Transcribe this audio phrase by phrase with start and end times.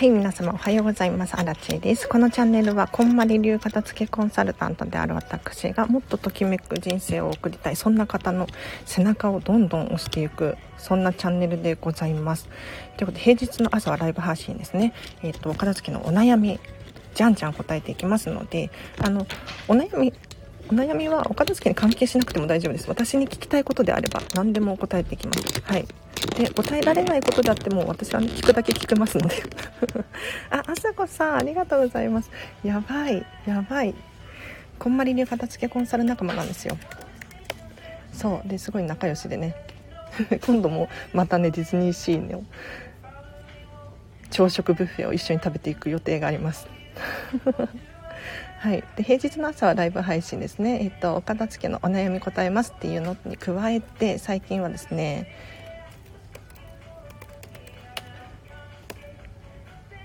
[0.00, 1.36] はい、皆様おはようございます。
[1.36, 2.08] アラチェです。
[2.08, 8.46] このチャンネルは、こんまり流片付けコンサルタントである私が、もっとときめく人生を送りたい、そんな方の
[8.86, 12.48] 背中をどんどん押していく、そんなチャンネルでございます。
[12.96, 14.94] ということで、平日の朝はライブ配信ですね。
[15.22, 16.58] えっ、ー、と、片付けのお悩み、
[17.14, 19.26] じゃんじゃん答えていきますので、あの、
[19.68, 20.14] お悩み、
[20.70, 22.88] お悩みはお片付けに関係しなくても大丈夫です。
[22.88, 25.60] 私に聞きたいことであれば何でも答えていきます。
[25.62, 25.86] はい。
[26.36, 29.36] で答えられないことであっても私は、ね、聞くだけ聞けますので。
[30.50, 32.30] ああさこさんありがとうございます。
[32.62, 33.94] やばいやばい。
[34.78, 36.76] こんまり流片付けコンサル仲間なんですよ。
[38.12, 39.54] そうですごい仲良しでね。
[40.44, 42.44] 今度もまたねディズニーシーの
[44.30, 46.66] 朝食ブッフェを一緒に食べていく予定があります。
[48.58, 55.28] はい、で平日の朝はライブ配信ですね、えっと、お片付けのお悩み答えますっていうのに加えて最近はですね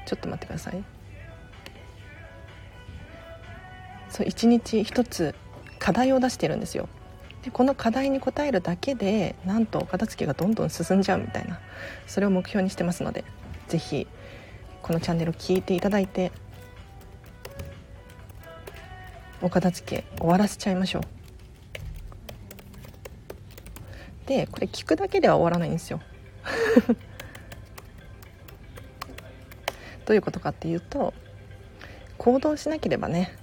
[0.05, 0.83] ちょっと待ってください。
[4.09, 5.35] そう1日1つ
[5.79, 6.87] 課題を出してるんですよ。
[7.43, 11.59] でこの課題に答えるだけでなんとお片付けがどんどん進んじゃうみたいな。
[12.07, 13.23] それを目標にしてますので
[13.67, 14.07] 是非
[14.81, 16.31] このチャンネルを聞いていただいて
[19.41, 21.03] お片付け終わらせちゃいましょう。
[24.27, 25.99] でこれ聞くだけでは終わらないんですよ。
[30.05, 31.13] どういうことかっていうと
[32.17, 33.35] 行動しなければね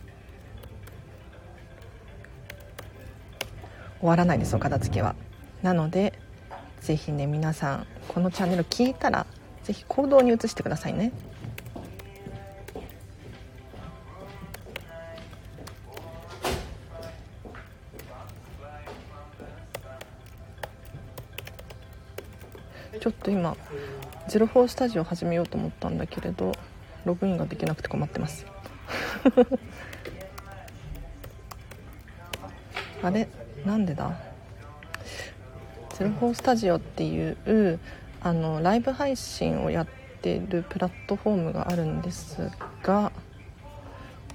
[4.00, 5.14] 終わらないですお片付けは。
[5.62, 6.12] なので
[6.80, 9.26] 是非ね皆さんこのチャンネル聞いたら
[9.62, 11.12] 是非行動に移してくださいね。
[23.00, 23.56] ちょっと今
[24.38, 26.52] 04スタジオ始めようと思ったんだけれど
[27.04, 28.46] ログインができなくて困ってます。
[33.02, 33.28] あれ？
[33.66, 34.16] なんでだ
[35.90, 37.78] ？04スタジオっていう
[38.22, 39.86] あのライブ配信をやっ
[40.22, 42.50] てるプラットフォームがあるんです
[42.82, 43.12] が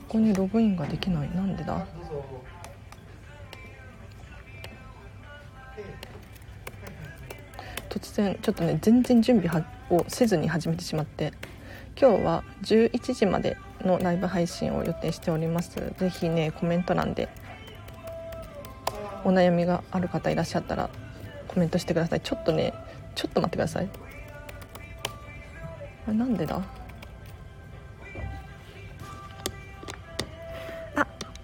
[0.09, 1.35] ここにログインができない。
[1.35, 1.87] なんでだ？
[7.89, 9.47] 突然ちょっとね全然準備
[9.89, 11.33] をせずに始めてしまって
[11.99, 15.93] 今日は11時までのライブ配信を予定しております。
[15.97, 17.29] 是非ねコメント欄で
[19.23, 20.89] お悩みがある方いらっしゃったら
[21.47, 22.21] コメントしてください。
[22.21, 22.73] ちょっとね
[23.15, 23.89] ちょっと待ってください。
[26.07, 26.61] あれなんでだ？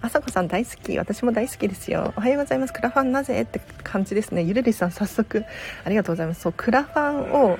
[0.00, 0.98] あさこさん大好き。
[0.98, 2.12] 私も大好きですよ。
[2.16, 2.74] おはようございます。
[2.74, 3.40] クラファンなぜ？
[3.42, 4.42] って感じですね。
[4.42, 5.44] ゆるりさん早速。
[5.84, 6.42] ありがとうございます。
[6.42, 7.58] そうクラファンを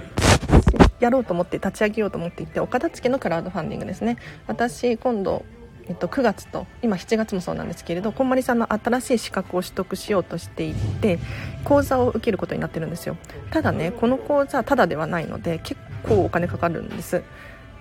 [1.04, 4.16] やろうと思って立ち上げようと思っていて岡田付けのクラウドファンディングですね。
[4.47, 5.44] 私今度
[5.87, 11.19] えっと、9月と今7月もそうなんですけれどこんまりさんの新しい資格を取得しようとしていて
[11.62, 13.19] 講座を受けることになってるんですよ。
[13.50, 15.78] ただねこの講座ただではないので結
[16.09, 17.22] 構お金かかるんです。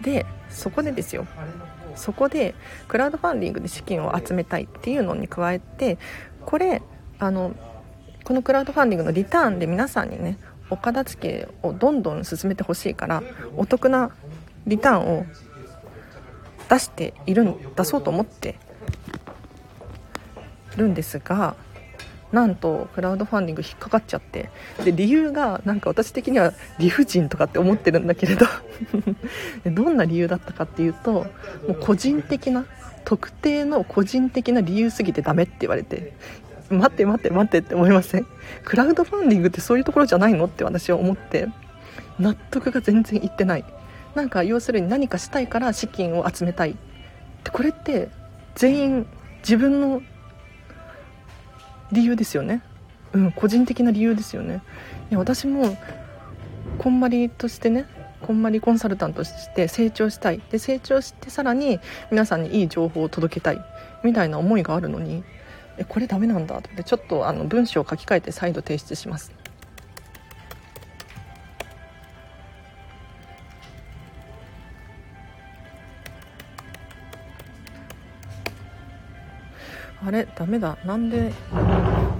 [0.01, 1.25] でそこでですよ。
[1.95, 2.55] そこで
[2.89, 5.97] クラウドファンディングで資金を集めたいっていうのに加えて
[6.45, 6.81] これ
[7.19, 7.55] あの
[8.23, 10.37] このクラウドファンディングのリターンで皆さんにね
[10.69, 13.23] お片付けをどんどん進めてほしいから
[13.57, 14.11] お得な
[14.65, 15.25] リターンを
[16.69, 18.57] 出している出そうと思って
[20.77, 21.55] るんですが
[22.31, 24.49] なんとクラウドファンディング引っかかっちゃって
[24.83, 28.47] で理由がなんか私的には理不尽とかって思ってるんだけれど
[29.71, 31.27] どんな理由だったかっていうとも
[31.69, 32.65] う個人的な
[33.05, 36.13] 特定の個人的な理由すぎてダメって言われて
[36.73, 38.27] 待って待って待ってって思いません？
[38.65, 40.45] クラウドファンディングってそういうところじゃないの？
[40.45, 41.47] って私は思って。
[42.19, 43.65] 納得が全然いってない。
[44.13, 46.75] なんか要するに何かしたいから資金を集めたい
[47.43, 48.09] でこれって
[48.53, 49.07] 全員
[49.39, 50.03] 自分の
[51.91, 52.61] 理由ですよね。
[53.13, 54.61] うん個人的な理由ですよね。
[55.09, 55.75] いや私も
[56.77, 57.87] こんまりとしてね
[58.21, 60.41] こんまりコンサルタントとして成長したい。
[60.51, 61.79] で成長してさらに
[62.11, 63.61] 皆さんにいい情報を届けたい
[64.03, 65.23] みたいな思いがあるのに
[65.77, 69.31] えこれダメなんだと思ってちょっとあの文章を書き換えて再度提出します。
[80.05, 80.27] あれ？
[80.35, 80.77] ダメだ。
[80.85, 81.31] なんで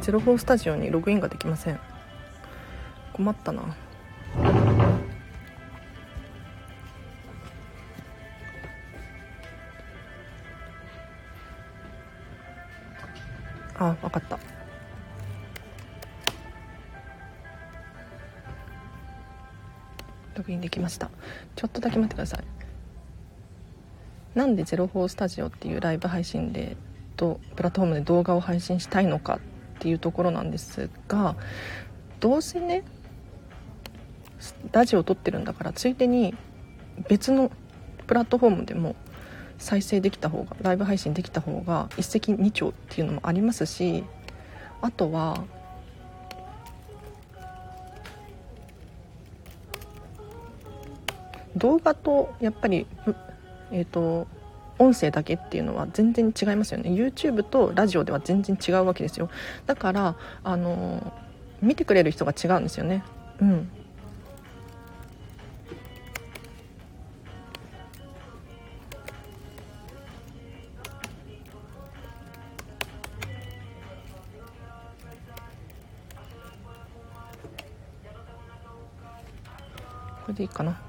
[0.02, 1.80] 04スタジオにログインができません。
[3.12, 3.76] 困ったな。
[13.90, 14.40] あ分かった。
[20.36, 21.12] ログインできました。
[21.56, 22.44] ちょっとだけ待ってください。
[24.36, 26.76] なんで04スタジオっていうライブ配信で
[27.16, 29.40] とプラットフォームで動画を配信したいのかっ
[29.80, 31.36] ていうところなんですが
[32.20, 32.84] どうせね
[34.72, 36.34] ラジオを撮ってるんだからついでに
[37.08, 37.52] 別の
[38.08, 38.96] プラットフォームでも
[39.58, 44.04] 再生できた方がライブ配信できた方が一石二鳥っていうのもありますし
[44.82, 45.44] あとは
[51.56, 52.88] 動画とやっぱり
[53.72, 54.28] えっ、ー、と
[54.80, 56.90] 音声だけっていうのは全然違いますよね。
[56.90, 59.30] YouTube とラジオでは全然違うわけですよ。
[59.66, 61.14] だからあの
[61.62, 63.04] 見てくれる人が違うんですよね。
[63.40, 63.70] うん。
[80.34, 80.80] れでいいかな。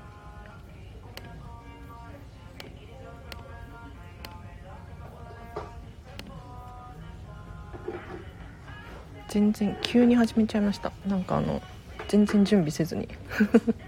[9.28, 10.92] 全然急に始めちゃいました。
[11.06, 11.60] なんかあの
[12.08, 13.08] 全然準備せずに。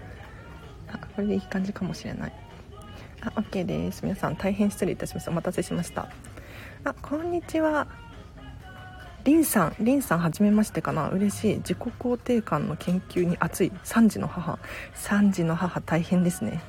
[0.91, 2.33] あこれでいい感じかもしれない。
[3.21, 4.03] あ OK です。
[4.03, 5.31] 皆さん大変失礼いたしました。
[5.31, 6.09] お待たせしました。
[6.83, 8.06] あこんにちは。
[9.27, 11.09] リンさんリンさんはじめましてかな。
[11.09, 11.55] 嬉しい。
[11.57, 13.73] 自己肯定感の研究に熱い。
[13.83, 14.57] 3児の母。
[14.95, 16.61] 3児の母大変ですね。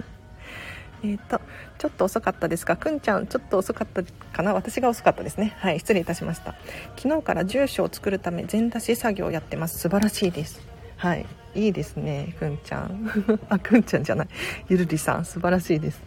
[1.04, 1.38] えっと
[1.76, 2.78] ちょっと遅かったですか？
[2.78, 4.02] くんちゃんちょっと遅かった
[4.32, 4.54] かな？
[4.54, 5.54] 私が遅かったですね。
[5.58, 6.54] はい失礼いたしました。
[6.96, 9.78] 昨日から住所を作るため全出し作業をやってます。
[9.78, 10.66] 素晴らしいです。
[10.96, 13.06] はいいいですねくんちゃん。
[13.50, 14.28] あくんちゃんじゃない。
[14.70, 16.02] ゆるりさん素晴らしいです。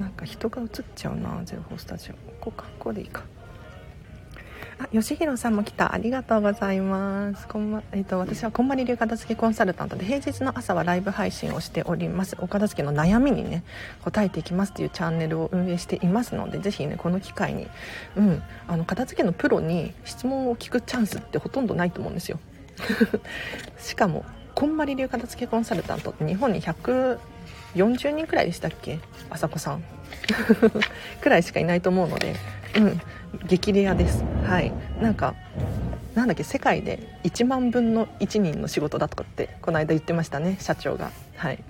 [0.00, 2.14] なんか人が映っちゃうなゼロフォースタジオ。
[2.14, 3.22] ここかここでいいか。
[4.80, 5.92] あ、吉弘さんも来た。
[5.92, 7.48] ありがとうございます。
[7.48, 12.36] こんま、えっ、ー、と、私はこんまり流片付けコンサルタントで、平日の朝はライブ配信をしております。
[12.38, 13.64] お片付けの悩みにね、
[14.04, 17.66] 答えていきますっていうチャンネルを運営していますので、ぜひね、この機会に、
[18.16, 22.38] うん、あの、片付けのプロに質問を聞くチャンスってほとんどないと思うんですよ。
[23.78, 27.18] しかも、こんまり流片付けコンサルタントって日本に140
[28.10, 29.00] 人くらいでしたっけ？
[29.28, 29.82] 朝子さん。
[31.20, 32.34] くらいしかいないと思うので、
[32.76, 33.00] うん、
[33.46, 34.24] 激レアです。
[34.46, 34.72] はい。
[35.00, 35.34] なんか
[36.18, 41.12] なんだっけ世界で1万分の1人の仕事だとかってこの間言ってましたね社長が。
[41.36, 41.62] はい。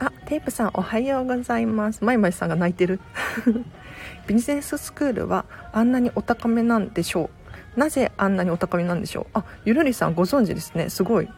[0.00, 2.04] あテープさんおはようございます。
[2.04, 2.98] まいまいさんが泣いてる。
[4.26, 7.30] ビジネススクールはあんなにお高めなんでしょ
[7.76, 7.80] う。
[7.80, 9.38] なぜあんなにお高めなんでしょう。
[9.38, 10.90] あゆるりさんご存知ですね。
[10.90, 11.28] すごい。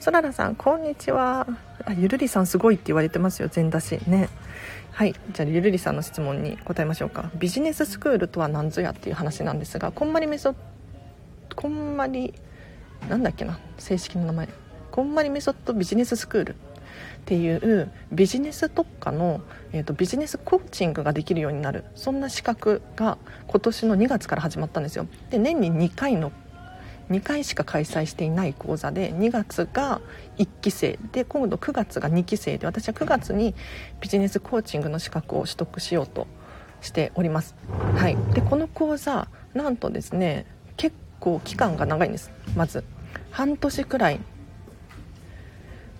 [0.00, 1.46] そららさんこんにちは。
[1.84, 3.48] あゆるりさんすごいって言われてますよ。
[3.48, 4.28] 全出しね。
[4.98, 5.14] はい。
[5.30, 7.30] じゃあゆるりさんの質問に答えましょうか。
[7.36, 10.56] ビジネススクールとは何ぞやっていう話なんですがこんまりメソ
[11.54, 12.34] こんまり
[13.08, 14.48] なんだっけな正式な名前。
[14.90, 16.56] こんまりメソッドビジネススクールっ
[17.26, 19.40] ていうビジネス特化の、
[19.70, 21.84] えーと、ビジネスコーチングができるようになる。
[21.94, 25.06] そんな資格が今年の2月から始まったんですよ。
[25.30, 26.32] で年に2回の
[27.10, 30.00] 2回しか開催していない講座で2月が
[30.38, 33.54] 1期生で今度9月が2期生で私は9月に
[34.00, 36.26] ビジネスコーチングの資格を取得しようと
[36.80, 37.56] しております、
[37.96, 42.30] はい、でこの講座なんとですね結構期間が長いんです。
[42.56, 42.84] まず
[43.30, 44.20] 半年くらい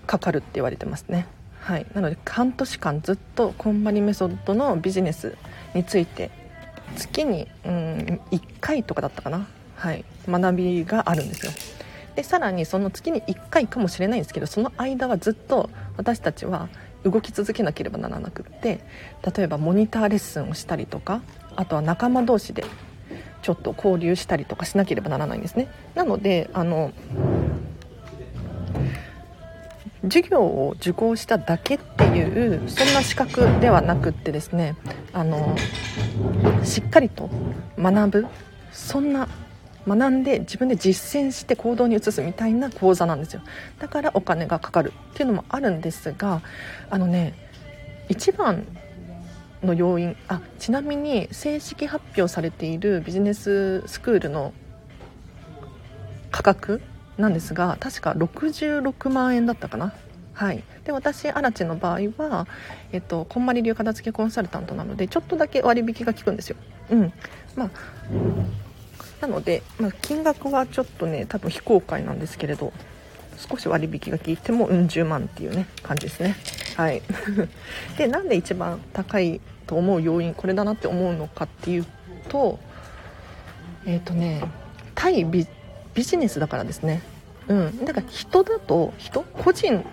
[0.06, 1.26] かかるって言われてますね。
[1.60, 1.86] はい。
[1.94, 5.36] なので半年間ずっとこんまりメソッドのビジネス
[5.74, 6.30] について
[6.96, 9.46] 月にうん1回とかだったかな。
[9.76, 11.52] はい、学びがあるんですよ。
[12.18, 16.68] でさらにその月に1回かもしれないんですけどその間はずっと私たちは
[17.04, 18.80] 動き続けなければならなくって
[19.36, 21.22] 例えばモニターレッスンをしたりとか
[21.54, 22.64] あとは仲間同士で
[23.42, 25.68] ちょっと交流したりとかしなければならないんですね。
[25.94, 26.90] なのであの
[30.02, 34.74] 授業を受講しただけっていうそんな資格ではなくってですね
[35.12, 35.54] あの
[36.64, 37.30] しっかりと
[37.78, 38.26] 学ぶ
[38.72, 39.28] そんな
[39.88, 43.42] 学んで自分で実践して行動に移すみたいな講座なんですよ。
[43.78, 46.42] だからお金がかかるっていうのもあるんですが
[46.90, 47.34] あのね
[48.08, 48.66] 一番
[49.62, 54.52] の要因あちなみに正式発表されているビジネススクールの
[56.30, 56.80] 価格
[57.16, 59.92] なんですが確か66万円だったかな。
[60.34, 62.46] はい、で私アラチの場合は、
[62.92, 66.56] えっと、こんまり流片付けコンサルタントなのでちょっとだけ割引が効くんですよ。
[66.90, 67.12] うん。
[67.56, 67.70] まあ
[69.20, 72.72] なので、まあ、金額はちょっとね多分非公開なんですけれど
[73.36, 76.36] 少し割引が効いてもうん十万っていうね感じですね。
[76.76, 77.02] はい。
[77.96, 81.86] でなんで一番高いと思う要因これだなって思うのかっていう
[82.28, 82.58] と
[83.86, 84.42] えっ、ー、とね
[84.94, 85.46] 対ビ
[85.94, 87.02] ビジネスだからですね。
[87.48, 87.84] うん。
[87.84, 89.84] だから人だと人個人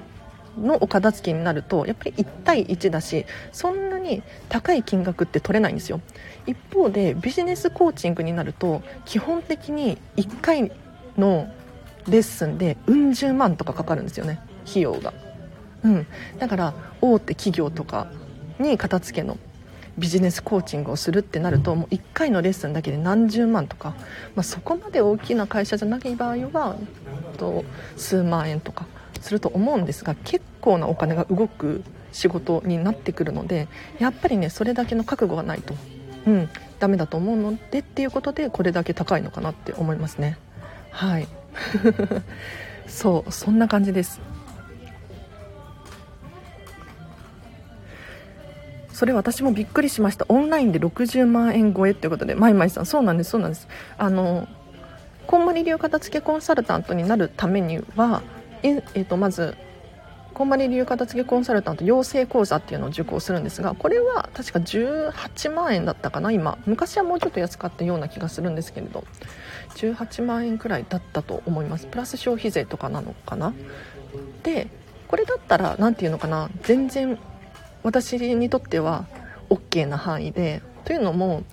[0.57, 6.01] のお片付けになるとやっぱり1対1だしそんなに高い金額って取れないんですよ。
[6.47, 10.71] 一方でビジネスコーチングになると基本的に1回
[11.17, 11.51] の
[12.07, 15.13] レッスンでうん十万とかかかるんですよね費用が。
[15.83, 16.07] うん。
[16.39, 18.07] だから大手企業とか
[18.59, 19.37] に片付けの
[19.97, 23.95] ビジネスコーチングをするってなるともう1回のレッスンだけで何十万とか、
[24.35, 26.75] まあ、そこまで大きな会社じゃない場合は
[27.37, 27.63] と
[27.95, 28.87] 数万円とか
[29.25, 33.67] すると思うんですが結構なお金が動く仕事になってくるので
[33.99, 35.73] やっぱりねそれだけの覚悟がないと、
[36.27, 40.37] うん、ダメだと思うのでっていうことでこれだけ高いのかなって思いますね。
[40.91, 41.27] はい。
[42.87, 44.21] そうそんな感じです。
[48.93, 50.25] それ私もびっくりしました。
[50.29, 52.85] オンラインで60万円超えっていうことでまいまいさん。
[52.85, 53.67] そうなんですそうなんです。
[53.97, 54.47] あの
[55.25, 58.21] こんまり流片付けコンサルタントになるためには
[58.69, 59.55] え、えー、とまず
[60.33, 66.57] こんまり流片付けコンサルタント養成講座っていうのを受講するんですがこれは確か18万円だったかな今。
[66.65, 69.05] 昔はもうちょっと安かったような気がするんですけれど。
[69.75, 71.87] 18万円くらいだったと思います。
[71.87, 73.53] プラス消費税とかなのかな。
[74.43, 74.67] で
[75.07, 76.49] これだったら何て言うのかな。
[76.63, 77.17] 全然
[77.83, 79.05] 私にとっては
[79.49, 80.61] OK な範囲で。
[80.83, 81.43] というのも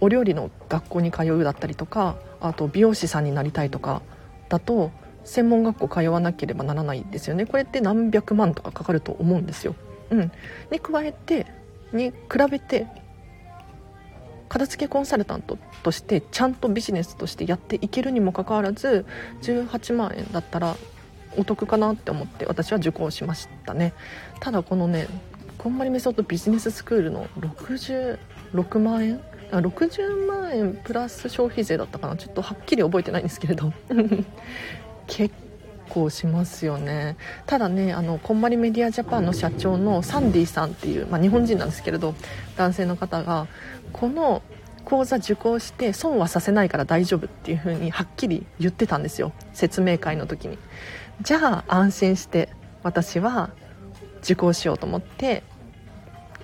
[0.00, 4.02] お料理の学校に通うだったりとかあと美容師さんになりたいとか
[4.48, 4.90] だと
[5.26, 7.44] 専門学校通わなければならないですよね。
[7.44, 9.74] これって何百万とかかかると思うんですよ。
[10.10, 10.32] うん、
[10.70, 11.46] に加えて
[11.92, 12.14] に比
[12.50, 12.86] べて
[14.48, 19.04] 片付けコンサルタントとしてちゃんとビジネスとしてやっていけるにもかかわらず
[19.42, 20.76] 18万円だったら
[21.36, 23.92] お得かなって思って私は受講しましたね。
[24.40, 25.08] ただこのね
[25.58, 32.16] こんまりメソッドビジネススクールの66万円？60万円プラス消費税だったかな？
[32.16, 33.72] ちょっとはっきり覚えてないんですけれど。
[35.06, 35.34] 結
[35.88, 37.16] 構しますよね。
[37.46, 42.14] ただねあのこんまりメディアジャパンの社長のサンディさんっていう、まあ、日本人なんですけれど
[42.56, 43.46] 男性の方が
[43.92, 44.42] この
[44.84, 49.32] 講座受講して損はさせないから大丈夫っていう風にはっきり言ってたんですよ。
[49.52, 50.58] 説明会の時に。
[51.22, 52.50] じゃあ安心して
[52.82, 53.50] 私は
[54.22, 55.42] 受講しようと思って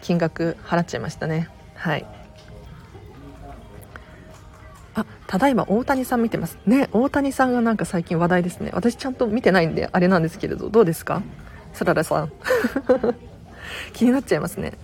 [0.01, 1.49] 金額払っちゃいましたね。
[1.75, 2.22] はい。
[5.33, 6.59] ただいま大谷さん見てます。
[6.67, 8.71] ね大谷さんがなんか最近話題ですね。
[8.75, 11.23] 私ちゃんと見てないんであれなんですけれどどうですか？
[11.73, 12.33] サララさん。
[13.95, 14.75] 気になっちゃいますね。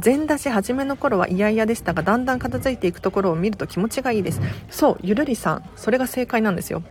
[0.00, 4.42] 全出し初めの頃は嫌々でしたがだんだん片付いていくところを見ると気持ちがいいです。
[4.68, 5.64] そうゆるりさん。
[5.74, 6.82] それが正解なんですよ。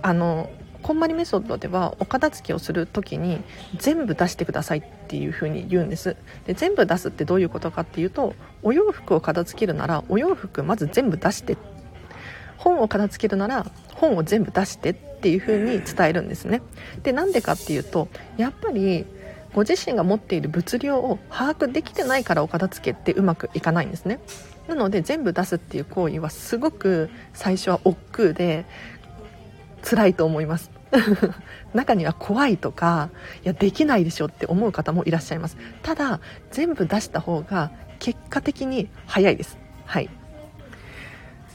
[0.00, 0.48] あの
[0.84, 3.42] こんまりメソッドではお片付けをする時に
[3.78, 6.14] 全部出してくださいっていう風に言うんです。
[6.46, 11.56] で全部出すってどういうことかっていうとお洋服を片付けるならお洋服まず全部出して
[12.60, 16.60] 本を片付けるなら本を全部出してっていう風に伝えるんですね。
[17.02, 19.06] でなんでかっていうとやっぱり
[19.54, 24.20] ご自身が持っている物量を把握できてないからお片付けってうまくいかないんですね。
[24.68, 28.66] なので全部出すっていう行為はすごく最初は億劫で
[29.82, 30.70] 辛いと思います。
[31.72, 33.10] 中には怖いとか
[33.42, 35.56] いやできないでしょって思う方もいらっしゃいます。
[35.82, 39.56] ただ全部出した方が結果的に早いです。
[39.86, 40.10] はい。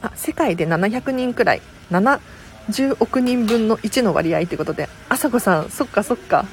[0.01, 1.61] あ世界で700人くらい。
[1.91, 4.89] 70億人分の1の割合ってことで。
[5.09, 6.45] あさこさんそっかそっか。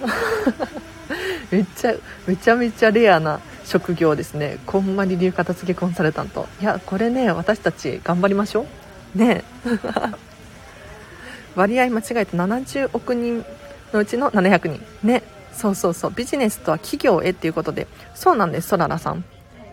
[1.50, 1.94] めっちゃ
[2.26, 4.58] めちゃめちゃレアな職業ですね。
[4.66, 6.48] こんまり流片付けコンサルタント。
[6.60, 8.66] いやこれね私たち頑張りましょ
[9.14, 9.18] う。
[9.18, 9.44] ね。
[11.54, 13.44] 割合間違えて70億人
[13.92, 14.82] のうちの700人。
[15.02, 15.22] ね。
[15.52, 16.12] そうそうそう。
[16.14, 17.86] ビジネスとは企業へっていうことで。
[18.14, 19.24] そうなんですそららさん。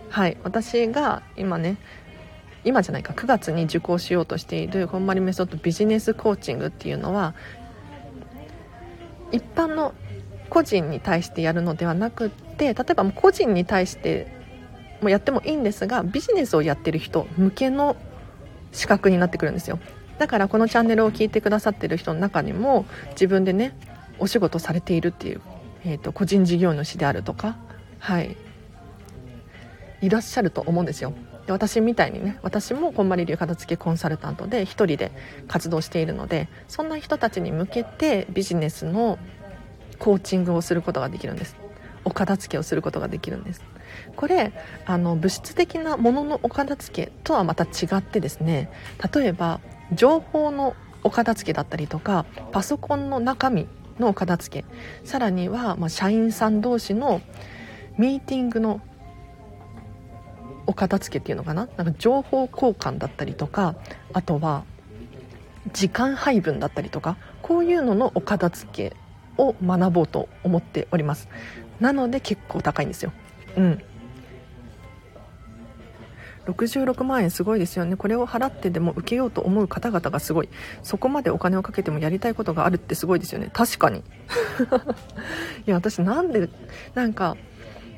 [0.09, 0.37] はい。
[0.43, 1.77] 私が今ね
[2.63, 7.33] 今じゃないか9月に受講しようとしているこんまりメソッドビジネスコーチングっていうのは
[9.31, 9.93] 一般の
[10.49, 14.27] 個人に対してやるのではなくって例えば個人に対して
[15.01, 17.95] もやってもいいんですがビジネスをやってる人向けの
[18.71, 19.79] 資格になってくるんですよ。
[20.17, 23.73] だからこのチャンネルを聞いてくださってる人の中にも自分でね
[24.19, 25.41] お仕事されているっていう、
[25.85, 27.57] えーと、個人事業主であるとか
[27.99, 28.35] はい。
[30.01, 31.13] いらっしゃると思うんですよ。
[31.49, 35.11] で私みたいにね私もこんまり流片付けコンサルタントで1人で
[35.47, 39.17] 活動しているのでそんな人たちに向けてビジネスの
[39.97, 41.57] コーチングをすることができるんです。
[42.05, 43.63] お片付けをすることができるんです。
[44.15, 44.53] これ
[44.85, 48.69] あの物質的なもののお片付けとはまた違ってですね
[49.13, 49.59] 例えば
[49.91, 54.65] 情報のお片付けだったりとかパソコンの中身のお片付け
[55.03, 57.21] さらには、まあ、社員さん同士の
[57.97, 58.81] ミーティングの
[60.69, 61.67] お片付けっていうのかな？
[61.77, 63.75] なんか情報交換だったりとか
[64.13, 64.65] あとは
[65.73, 68.95] 時間配分だったりとかこういうののお片付け
[69.41, 71.27] を学ぼうと思っております。
[71.79, 73.11] なので結構高いんですよ。
[73.57, 73.83] うん。
[76.45, 77.95] 66万円すごいですよね。
[77.95, 80.49] これを払ってでも受けようと思う方々がすごい。
[80.83, 83.49] そこまでお金をかけてもやりたいことがあるってすごいですよね。
[83.53, 83.99] 確かに。
[85.65, 86.47] いや私なんで
[86.93, 87.37] なんか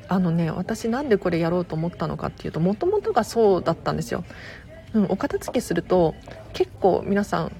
[0.08, 4.24] あのね私なんでこれやろうと思ったのかっていうともともとがそうだったんですよ、
[4.94, 6.14] うん、お片付けすると
[6.52, 7.52] 結構皆さん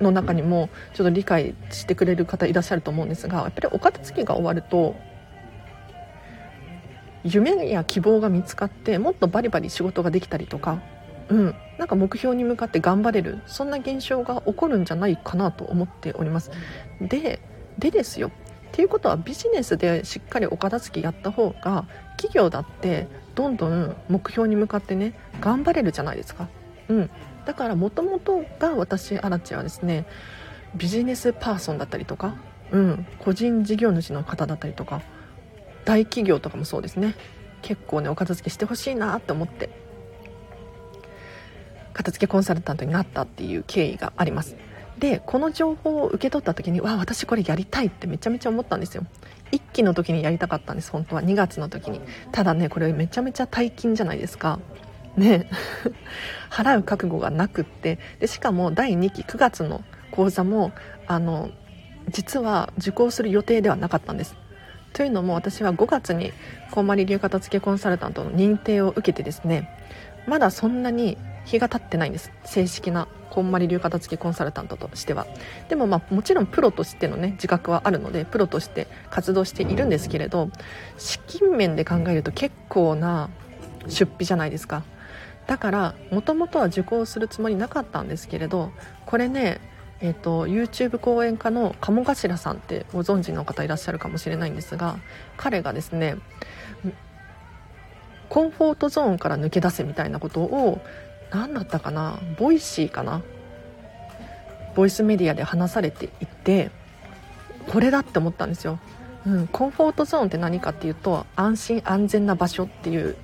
[0.00, 4.94] の中にもちょっと理解してくれる方いらっしゃると思うんですがやっぱりお片付けが終わると
[7.24, 10.80] 夢や希望が見つかってもっとバリバリ仕事ができたりとか、
[11.28, 16.50] うん、なんか目標に向かって頑張れるそんな現象が起こるんじゃないかなと思っております。
[17.00, 17.40] で
[17.78, 18.28] でですよ。
[18.28, 18.30] っ
[18.72, 26.48] ていうことはビジネスでしっかりお片付けやった方が企業だってどんどん目標に向かってね頑張れるじゃないですか、
[26.88, 27.10] うん、
[27.46, 30.06] だからもともとが私アラチはですね
[30.74, 32.36] ビジネスパーソンだったりとか、
[32.70, 35.02] うん、個人事業主の方だったりとか
[35.84, 37.14] 大企業とかもそうですね。
[37.62, 39.70] 結構ねお片付けしてほしいなって思って
[41.92, 44.56] 片付けコンサルタントになったっていう経緯があります。
[44.98, 49.04] でこの情報を受け取った時にわ私これやりたいってめちゃめちゃ思ったんですよ。
[49.52, 51.22] 1期の時にやりたかったんです本当は。
[51.22, 52.00] 2月の時に。
[52.32, 54.58] ただねこれめちゃめちゃ大金じゃないですか。
[55.16, 55.48] ね。
[56.50, 57.98] 払う覚悟がなくって。
[58.20, 60.72] でしかも第2期9月の講座も
[61.06, 61.50] あの
[62.10, 64.36] 実は受講する予定ではなかったんです。
[64.92, 66.32] というのも私は5月に
[66.70, 69.70] こんまり流片付けコンサルタントの認定を受けてですね
[70.26, 71.16] まだそんなに
[71.48, 72.30] 日が経ってないんです。
[72.44, 75.26] 正式なこんまり流片付けコンサルタントとしては。
[75.68, 80.50] でもまあもちろんプロとしてのね自覚はあるのでプロとして活動しているんですけれど
[80.98, 83.30] 資金面で考えると結構な
[83.88, 84.84] 出費じゃないですか。
[85.46, 88.70] だからもともとは受講するつもりなかったんですけれど
[89.06, 89.60] これね
[90.00, 95.00] えーと、YouTube 講演家の鴨頭さんってご存知の方いらっしゃるかもしれないんですが
[95.36, 96.18] 彼がですね
[98.28, 100.80] コンフォートゾーンから抜け出せみたいなことを
[101.30, 102.18] 何だったかな？
[102.38, 103.22] Voicyかな？
[104.74, 106.70] ボイスメディアで話されていて
[107.68, 108.78] これだって思ったんですよ、
[109.26, 113.16] うん、コンフォートゾーンって何かっていうと安心安全な場所っていう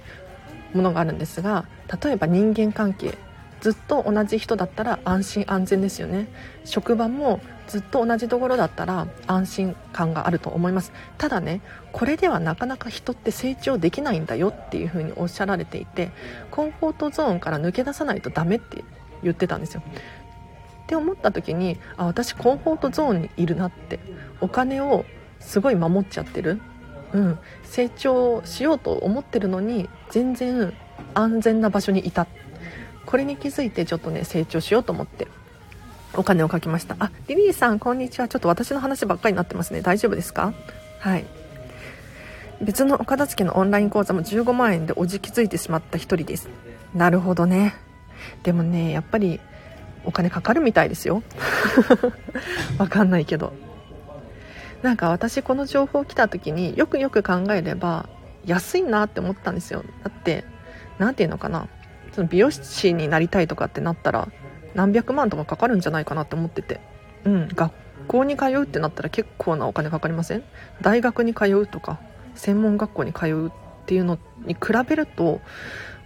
[0.74, 1.66] ものがあるんですが
[2.02, 3.16] 例えば人間関係
[3.60, 6.28] ずっと同じ人だったら安心安全ですよね。
[6.64, 10.92] 職場もずっと同じところだったら安心感があると思います。
[11.18, 11.60] ただね
[11.92, 16.10] これではなかなか人って成長できないんだよっていうふうにおっしゃられていて
[16.50, 18.84] コンフォートゾーンから抜け出さないとダメって
[19.22, 19.82] 言ってたんですよ。
[20.84, 23.98] って思った時にあ私コンフォートゾーンにいるなって
[24.40, 25.04] お金を
[25.40, 26.60] すごい守っちゃってる。
[27.12, 30.72] うん、成長しようと思ってるのに全然
[31.14, 32.26] 安全な場所にいた。
[33.06, 35.28] これに気づいてちょっとね成長しようと思って。
[36.16, 36.96] お金をかけました。
[36.98, 38.28] あリリーさんこんにちは。
[38.28, 39.80] ちょっと私の話ばっかりになってますね。
[39.82, 40.54] 大丈夫ですか？
[41.00, 41.24] はい。
[42.62, 46.48] 別のお片付けのオンライン講座も15万円でおじきづいてしまった一人です。
[46.94, 47.74] なるほどね。
[48.44, 49.40] でもねやっぱり
[50.04, 51.22] お金かかるみたいですよ。
[52.78, 53.52] わかんないけど。
[54.82, 58.08] なんか私この情報来た時によくよく考えれば
[58.44, 59.82] 安いなって思ったんですよ。
[60.04, 60.44] だって
[60.98, 61.66] 何て言うのかな。
[62.12, 64.28] その美容師になりたいとかってなったら
[64.74, 66.80] 何百万とかかかるんじゃないかなって思ってて。
[67.24, 67.72] うん学
[68.08, 70.42] 校に通うってなったら結構なお金かかりません？
[70.82, 71.98] 大学に通うとか
[72.34, 73.50] 専門学校に通うっ
[73.86, 75.40] ていうのに比べると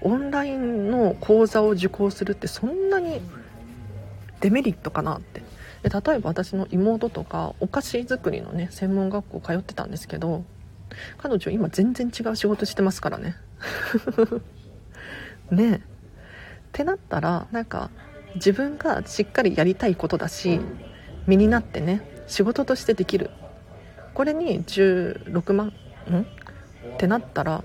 [0.03, 3.21] オンラインの講座を受講するってそんなに
[4.41, 5.43] デメリットかなって。
[5.83, 10.45] で例えば私の妹とかお菓子作りのね専門学校通ってたんですけど
[11.19, 13.35] 彼女今全然違う仕事してますからね。
[15.51, 15.75] ねえ。
[15.77, 15.81] っ
[16.73, 17.91] てなったらなんか
[18.35, 20.61] 自分がしっかりやりたいことだし
[21.27, 23.31] 身になってね仕事としてできる。
[24.15, 25.69] これに16万
[26.11, 26.21] ん？
[26.21, 27.63] ってなったら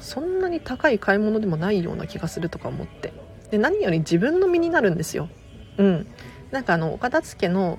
[0.00, 3.12] そんなに高い買い物でもないような気がするとか思って。
[3.50, 5.28] で何より自分の身になるんですよ。
[5.78, 6.06] うん。
[6.50, 7.78] なんかあのお片付けの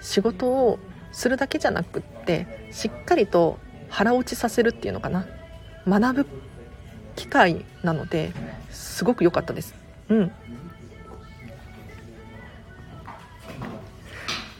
[0.00, 0.78] 仕事を
[1.12, 5.26] するだけじゃなくってしっかりと腹落ちさせるっていうのかな。
[5.88, 6.26] 学ぶ
[7.14, 8.32] 機会なので
[8.70, 9.74] すごく良かったです。
[10.08, 10.32] うん。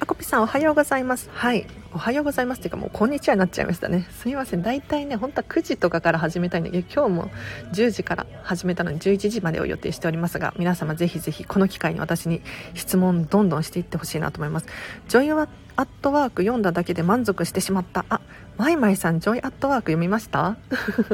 [0.07, 1.29] あこぴさんおはようございます。
[1.33, 1.67] はい。
[1.93, 4.07] おはようございますっていうかもうこんにちはになっちゃいましたね。
[4.13, 4.63] すいません。
[4.63, 7.31] 大体ね本当は9時とかから始めたいんだけど今日も
[7.73, 12.41] 10時から始めたのに11時までを予定しておりますが皆様ぜひぜひこの機会に私に
[12.75, 14.67] 質問どんどんしていってほしいなと思います。
[15.09, 18.05] Joy at Work 読んだだけで満足してしまった。
[18.09, 18.21] あ
[18.59, 20.57] マイマイさん Joy at Work 読みました？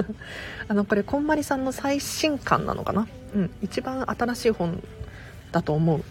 [0.68, 3.08] あのこれこんまりさんの最新刊なのかな？
[3.34, 4.82] うん一番新しい本
[5.50, 6.04] だと思う。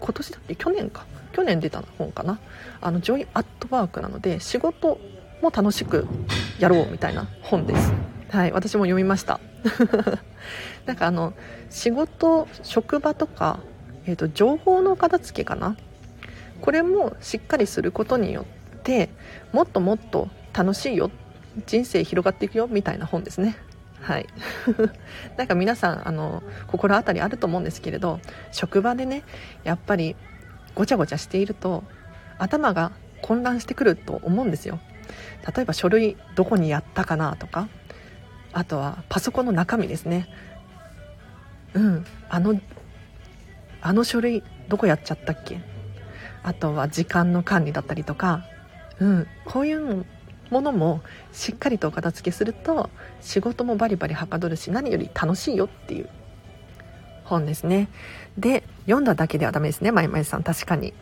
[0.00, 0.54] 今年だっけ？
[0.56, 2.38] 去年か去年出た本かな。
[2.80, 5.00] あの Joy at Work なので仕事
[5.42, 6.06] も楽しく
[6.58, 7.92] やろうみたいな本です。
[8.30, 9.40] はい私も読みました。
[10.86, 11.34] なんかあの
[11.70, 13.60] 仕事職場とか、
[14.06, 15.76] えーと、情報の片付けかな。
[16.60, 18.46] これもしっかりすることによ
[18.78, 19.10] って
[19.52, 21.10] もっともっと楽しいよ。
[21.66, 23.56] 人生広がっていくよみたいな本ですね。
[24.00, 24.26] はい。
[25.36, 29.22] なんか皆さんあの心当たりあると思うんですけれど職場でね
[29.62, 30.16] やっぱり
[30.74, 31.84] ごちゃごちゃしていると
[32.38, 34.80] 頭が混乱してくると思うんですよ。
[35.54, 37.68] 例えば書類どこにやったかなとか
[38.52, 40.28] あとはパソコンの中身ですね。
[41.74, 42.60] うんあの
[43.80, 45.60] あの書類どこやっちゃったっけ？
[46.42, 48.44] あとは時間の管理だったりとか。
[49.00, 50.04] うんこういう
[50.50, 51.00] ものも
[51.32, 56.10] しっかりとお片付けすると仕事もバリバリはかどるし何より楽しいよっていう
[57.24, 57.88] 本ですね。
[58.38, 60.42] で読んだだけではダメですねまいまいさん。
[60.42, 60.94] 確かに。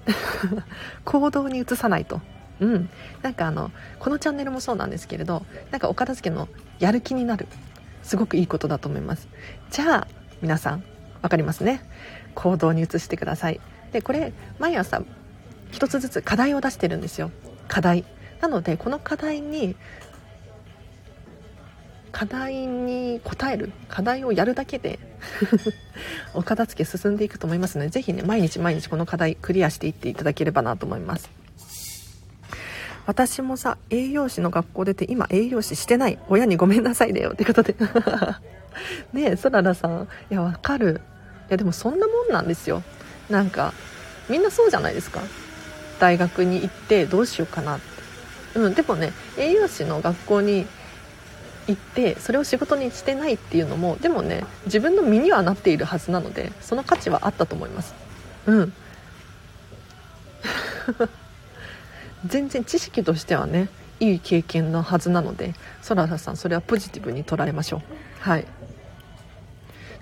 [1.05, 2.21] 行動に移さないと。
[2.61, 2.91] うん。
[3.23, 7.47] なんかあのこのチャンネルもそうなんですけれどなんかお片付けのやる気になる。
[8.03, 9.29] すごくいいことだと思います。
[9.71, 10.09] じゃあ
[10.43, 10.85] 皆さん
[11.23, 11.83] 分かりますね。
[12.35, 13.61] 行動に移してください。
[13.93, 15.03] でこれ毎朝
[15.71, 17.31] 一つずつ課題を出してるんですよ。
[17.69, 18.05] 課題。
[18.41, 19.77] なのでこの課題に
[22.11, 24.99] 課題に応える課題をやるだけで
[26.35, 31.31] お片付け進んでいくと思いますので是非ね毎日毎日この課題クリアしていっていただければなと思います。
[33.07, 36.19] 私もさ栄養士の学校出て今栄養士してない。
[36.29, 37.31] 親にごめんなさいだよ。
[37.33, 37.75] ってことで。
[39.13, 40.09] ねえそららさん。
[40.31, 41.01] いやわかる。
[41.49, 42.83] いやでもそんなもんなんですよ。
[43.29, 43.75] なんか
[44.29, 45.21] みんなそうじゃないですか。
[45.99, 48.01] 大学に行ってどうしようかなって。
[48.55, 50.67] うんでもね栄養士の学校に
[51.71, 57.95] 行ってそれを仕事にしてないっていうのもでもね自分の身にはなっているはずなのでその価値はあったと思います。
[58.47, 58.73] うん。
[62.27, 67.81] 全然知識としてはねいい経験のはずなのでそらさんそれはポジティブに捉えましょう。
[68.21, 68.47] はい。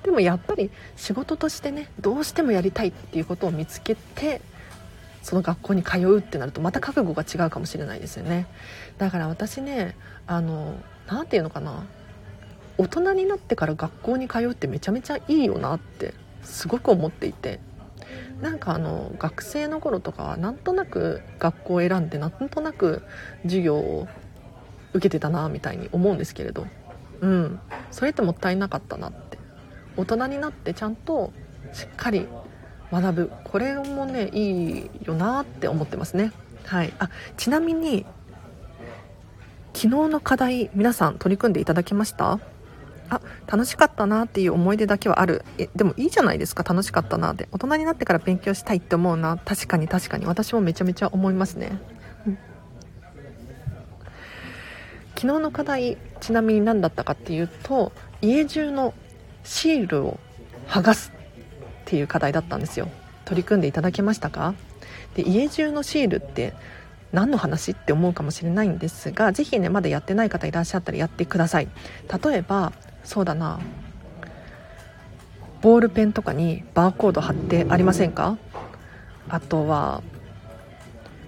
[0.03, 4.41] でもやっぱり仕事としてねどうしてもやりたいっていうことを見つけて
[5.23, 8.47] その学校に通うってなるとまた覚悟が違うかもしれないですよね。
[8.97, 9.95] だから私ね
[10.27, 11.85] あの何て言うのかな？
[12.77, 17.59] 大人になってから学校に通うってめちゃめちゃいいよなってすごく思っていて。
[18.41, 23.03] なんかあの学生の頃とかはなんとなく学校を選んでなんとなく
[23.43, 24.07] 授業を
[24.93, 26.67] 受けてたなみたいに思うんですけれど。
[27.21, 27.61] うん。
[27.91, 29.39] それってもったいなかったなって。
[29.97, 31.33] 大人になってちゃんと
[31.73, 32.29] しっかり
[32.93, 33.33] 学ぶ。
[33.45, 36.33] これもねいいよなって思ってますね。
[36.65, 36.95] はい。
[37.01, 38.07] あちなみに
[39.75, 42.41] 昨日の課題皆さん取り組んでいただけました？
[43.11, 45.45] あ楽しかったなっていう思い出だけはある。
[45.57, 46.63] えでもいいじゃないですか。
[46.63, 47.49] 楽しかったなって。
[47.53, 49.39] 大人になってから勉強したいって思うな。
[49.39, 50.27] 確かに確かに。
[50.27, 51.81] 私もめちゃめちゃ思いますね、
[52.27, 52.39] うん、
[55.15, 58.93] 昨日の課題ちなみに何だったかっていうと家中の
[59.43, 60.21] シールを
[60.67, 62.91] 剥がすっていう課題だったんですよ。
[63.25, 64.55] 取り組んでいただけましたか？
[65.15, 66.53] で家中のシールって
[67.13, 71.69] 何の話って思うかもしれないんですが是非ねまだやってない方いらっしゃったらやってください。
[72.25, 72.73] 例えば
[73.05, 73.61] そうだな。
[75.61, 78.39] ボールペンとかにバーコード貼ってありませんか？
[79.29, 80.03] あとは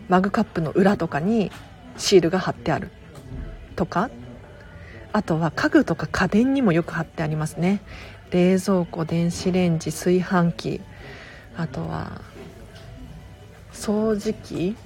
[0.09, 1.51] マグカップの裏とかに
[1.97, 2.91] シールが貼ってある。
[3.77, 4.11] とか。
[5.13, 7.81] あとは家具とか家電にもよく貼ってありますね。
[8.31, 10.81] 冷蔵庫電子レンジ炊飯器。
[11.57, 12.21] あとは
[13.73, 14.77] 掃除機。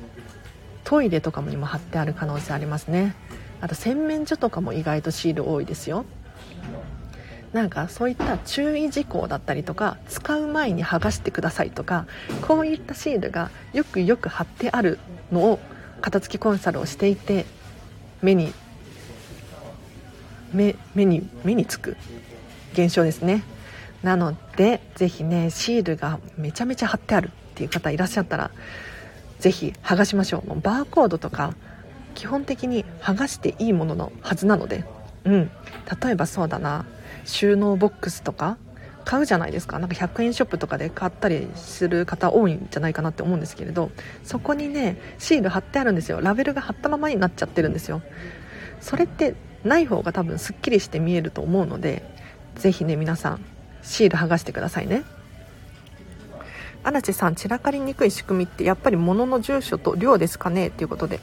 [0.85, 3.14] トイレとかにも貼ってある可能性ありますね。
[3.61, 6.05] あと洗面所とかも意外とシール多いですよ。
[7.53, 12.07] なんかそういった注意事項だったりとか使う前に剥がしてくださいとか
[12.42, 14.99] こういったシールがよくよく貼ってある
[15.31, 15.61] のを
[16.01, 17.47] 片付きコンサルをしていて
[18.23, 18.53] 目に
[20.53, 21.97] 目目に目につく
[22.73, 23.44] 現象ですね。
[24.03, 28.51] なので是非ねシールがめちゃめちゃ貼ってあるっていう方いらっしゃったら
[29.38, 30.49] 是非剥がしましょう。
[30.49, 31.55] もうバーコードとか
[32.14, 34.85] 基本的に剥がしていいもののはずなので。
[35.25, 35.51] うん。
[36.03, 36.87] 例えばそうだな。
[37.25, 38.59] 収納ボックスとか
[39.05, 39.79] 買うじゃないですか。
[39.79, 43.90] なんか100円ショップとかで買ったりする方多いんじゃないかなって思うんですけれど
[44.23, 46.20] そこにねシール貼ってあるんですよ。
[46.20, 48.03] ラベルが貼ったままになっちゃってるんですよ。
[48.81, 52.03] それってない方が多分すっきりして見えると思うので
[52.57, 53.44] 是非ね皆さん
[53.83, 55.05] シール剥がしてくださいね。
[56.85, 60.68] 荒地さん散らかりにくい仕組みってやっぱり物の住所と量ですかね？
[60.68, 61.20] っていうことで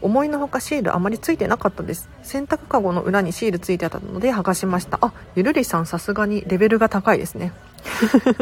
[0.00, 2.08] 思いのほかシールあまりついてなかったです。
[2.22, 7.52] 洗濯かごの裏にシールついてたので剥がしましたあゆるりさんさすがにレベルが高いですね。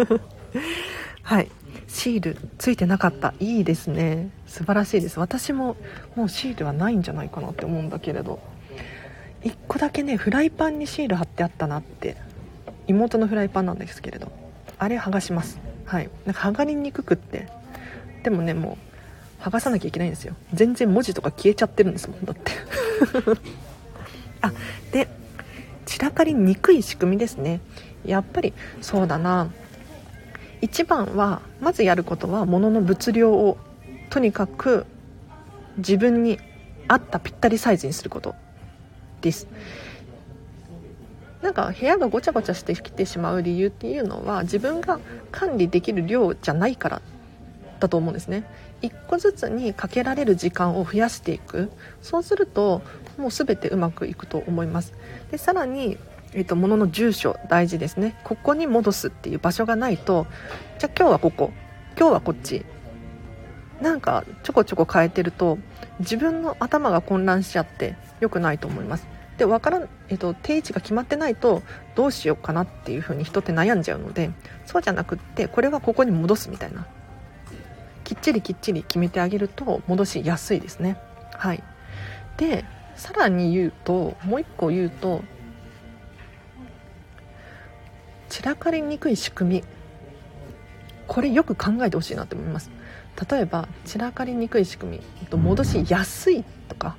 [1.23, 1.51] はい。
[1.89, 3.35] シールついてなかった。
[3.41, 4.31] いいですね。
[4.47, 5.19] 素晴らしいです。
[5.19, 5.77] 私も
[6.15, 8.39] もうシールはないんじゃないかなって思うんだけれど。
[9.43, 12.17] 1個だけねフライパンにシール貼ってあったなって。
[12.87, 14.31] 妹のフライパンなんですけれど。
[14.79, 15.59] あれ剥がします。
[15.89, 16.11] はい。
[16.27, 17.49] なんか剥がりにくくって。
[18.23, 18.77] でもねも
[19.41, 20.35] う剥がさなきゃいけないんですよ。
[20.53, 22.53] 全然文字とか消えちゃってるんですもんだって。
[24.43, 24.53] あ
[24.93, 25.09] で
[25.87, 27.61] 散らかりにくい仕組みですね。
[28.05, 29.51] やっぱりそうだな。
[30.61, 33.57] 一番はまずやることは物の物量を
[34.11, 34.85] とにかく
[35.79, 36.39] 自分に
[36.89, 38.35] 合ったぴったりサイズにすること
[39.21, 39.47] です
[41.43, 44.99] なんか部屋がごちゃごちゃしてきてしまう理由っていうのは自分が
[45.31, 47.03] 管理できる量じゃないから
[47.79, 48.45] だと思うんですね。
[48.83, 51.71] 1個ずつにかけられる時間を増やしていく。
[52.03, 52.83] そうすると
[53.17, 54.95] もう全てうまくいくと思います。
[55.31, 55.97] でさらに
[56.35, 58.15] えーと、物の住所大事ですね。
[58.23, 60.27] ここに戻すっていう場所がないと
[60.79, 61.53] じゃあ今日はここ。
[61.97, 62.65] 今日はこっち。
[63.81, 65.59] なんかちょこちょこ変えてると
[66.01, 69.07] 自分の頭が混乱しちゃって良くないと思います。
[69.39, 71.63] で分からん、えーと、定位置が決まってないと
[71.95, 74.31] どうしようかなっていう風に人って悩んじゃうので
[74.67, 76.87] そうじゃなくってこれはここに戻すみたいな。
[78.03, 80.99] きっちりきっちり決めてあげると戻しやすいですね。
[81.35, 81.63] はい。
[82.37, 82.65] で
[82.97, 85.23] さらに言うともう一個言うと
[88.29, 89.65] 散らかりにくい仕組み。
[91.07, 92.71] これよく考えてほしいなと思います。
[93.31, 94.99] 例えば散らかりにくい仕組
[95.31, 95.37] み。
[95.37, 96.97] 戻しやすいとか。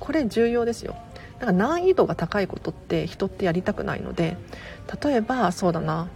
[0.00, 0.96] これ重要ですよ。
[1.38, 4.36] だから難易度が高いことって人ってやりたくないので
[5.02, 6.08] 例えばそうだな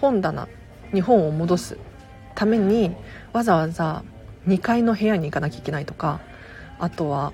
[0.00, 0.48] 本棚
[0.92, 1.78] に本を戻す
[2.34, 2.94] ために
[3.32, 4.02] わざわざ
[4.46, 6.20] 2階の部屋に行かなきゃいけないとか
[6.78, 7.32] あとは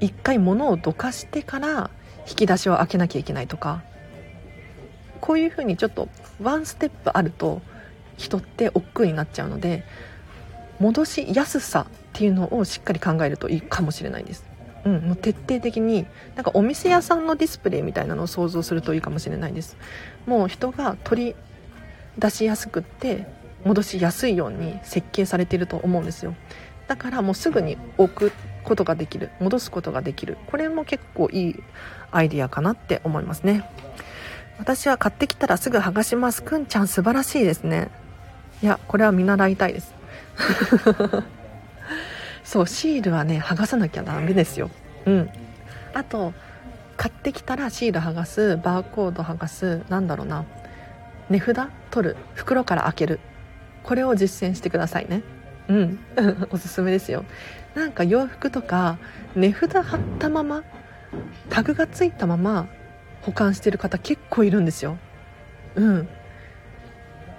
[0.00, 1.90] 1回物をどかしてから
[2.28, 3.82] 引き出しを開けなきゃいけないとか
[5.20, 6.08] こういうふうにちょっと
[6.40, 7.62] ワンステップあると
[8.16, 9.84] 人って億劫になっちゃうので
[10.78, 14.44] 戻しやすさっていうのをしっかり考えるといいかもしれないです。
[14.86, 19.76] うん、もう徹底的になんかお店屋さんのディスプレイみたいなのを想像するといいかもしれないです。
[20.26, 21.34] もう人が取り
[22.18, 23.26] 出しやすくって
[23.64, 26.36] 戻しやすいように設計されていると思うんですよ。
[26.86, 29.30] だからもうすぐに置くことができる。
[29.40, 30.38] 戻すことができる。
[30.46, 31.56] これも結構いい
[32.12, 33.68] アイディアかなって思いますね。
[34.58, 36.44] 私は買ってきたらすぐ剥がします。
[36.44, 37.90] くんちゃん素晴らしいですね。
[38.62, 39.92] いやこれは見習いたいです。
[42.46, 44.70] そうシールはね剥がさなきゃダメですよ。
[45.04, 45.30] うん。
[45.92, 46.32] あと
[46.96, 50.44] 買ってきたらシール剥がすバーコード剥がすなんだろうな。
[51.28, 51.68] 値札？
[51.90, 52.16] 取る。
[52.34, 53.20] 袋から開ける。
[53.82, 55.24] これを実践してくださいね。
[55.66, 55.98] うん。
[56.50, 57.24] おすすめですよ。
[57.74, 58.98] なんか洋服とか
[59.34, 60.62] 値札貼ったまま
[61.50, 62.68] タグがついたまま
[63.22, 64.98] 保管してる方結構いるんですよ。
[65.74, 66.08] うん。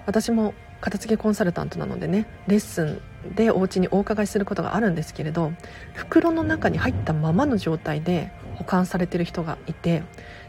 [0.04, 3.00] 私も片付けコンサルタントなのでねレッスン
[3.34, 5.52] でお家にお伺いすることがあるんですけれど
[5.94, 10.02] 袋の中に入ったままの状態で保管されてる人がいて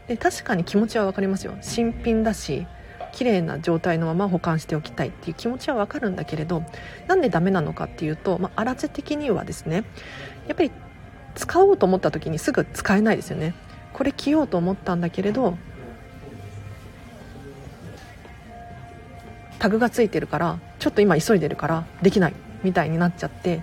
[0.08, 1.56] で確かに気持ちは分かりますよ。
[1.60, 2.66] 新品だし
[3.12, 6.62] 綺麗な状態のまま保管しておきたいっていう気持ちは分かるんだけれど
[7.08, 9.84] なんでダメなのかっていうと、まあ、荒地的にはですね
[10.46, 10.70] やっぱり
[11.34, 13.54] 使おうと思った時にすぐ使えないですよね。
[13.92, 15.58] これ着ようと思ったんだけれど
[19.58, 22.34] タグがついてるからちょっと今急いでるからできない。
[22.62, 23.62] みたいになっちゃって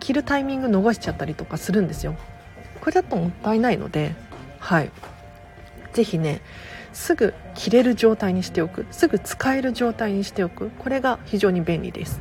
[0.00, 2.16] 着るタイミング逃しちゃったりとかするんですよ。
[2.80, 4.14] これだともったいないので
[4.58, 4.90] はい。
[5.92, 6.40] 是非ね
[6.92, 8.86] すぐ着れる状態にしておく。
[8.90, 10.70] すぐ使える状態にしておく。
[10.78, 12.20] これが非常に便利です。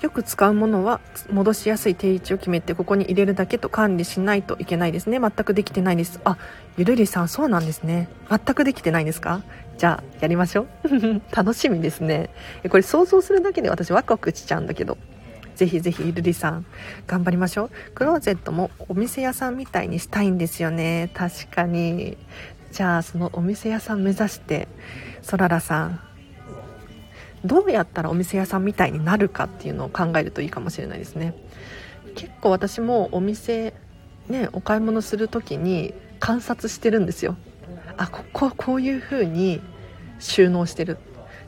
[0.00, 5.18] よく使うものは戻しやすい定位置を決めてここに入れるだけと管理しないといけないですね。
[5.18, 6.20] 全くできてないです。
[6.24, 6.36] あ
[6.76, 8.08] ゆるりさんそうなんですね。
[8.28, 9.42] 全くできてないですか？
[9.78, 10.68] じゃあやりましょう。
[11.34, 12.30] 楽しみですね。
[12.68, 14.98] これ想像するだけで私ワクワクしちゃうんだけど。
[15.54, 16.66] ぜひぜひゆるりさん
[17.08, 17.70] 頑張りましょう。
[17.92, 21.10] クローゼットもお店屋さんみたいにしたいんですよね。
[21.14, 22.16] 確かに。
[22.70, 24.68] じゃあそのお店屋さん目指して
[25.22, 26.00] そららさん
[27.44, 31.34] どうやったらお店屋さんみたいになるかっていうのを考えるといいかもしれないですね。
[32.14, 33.74] 結構私もお店
[34.28, 37.36] ねお買い物する時に観察してるんですよ。
[37.98, 39.60] あここはこういう風に
[40.18, 40.98] 収納してる。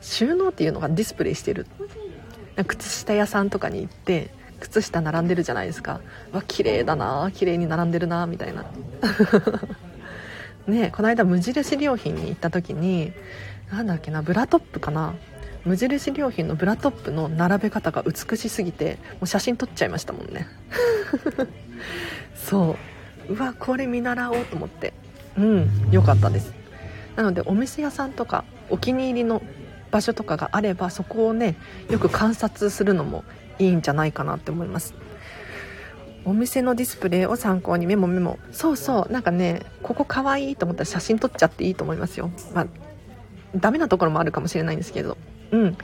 [0.01, 1.65] 収納っていうのがディスプレイしてる。
[2.67, 6.01] 靴下屋さんとかに行って靴下並んでるじゃないですか。
[6.33, 8.65] わ綺麗だな綺麗に並んでるなみたいな。
[10.67, 13.13] ねこの間無印良品に行った時に
[13.71, 15.15] 何だっけなブラトップかな。
[15.63, 20.47] 無印良品のブラトップの並べ方が美しすぎてもう写真撮っちゃいましたもんね。
[22.35, 22.75] そ
[23.29, 23.33] う。
[23.33, 24.93] うわこれ見習おうと思って。
[25.37, 26.53] うん良かったです。
[27.15, 29.41] なのでお店屋さんとかお気に入りの
[29.91, 31.57] 場所とかがあればそこをね
[31.89, 33.23] よく観察するのも
[33.59, 34.93] いいんじゃないかなって思います。
[36.23, 38.39] お店のディスプレイを参考にメモメモ。
[38.51, 42.31] そうそうなんかねここかわいいと思ったら写真撮っちゃっていいと思いますよ。
[42.53, 42.67] まあ
[43.55, 45.17] ダメなところもあるかもしれないんですけど。
[45.51, 45.77] うん。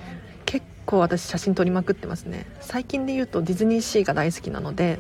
[0.46, 2.46] 結構私写真撮りまくってますね。
[2.62, 5.00] 最近で言うとディズニーシーが大好きなので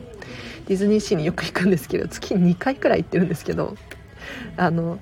[0.68, 3.76] ディズニーシーによく行くんですけど月2回くらい行ってるんですけど。
[4.56, 5.00] あの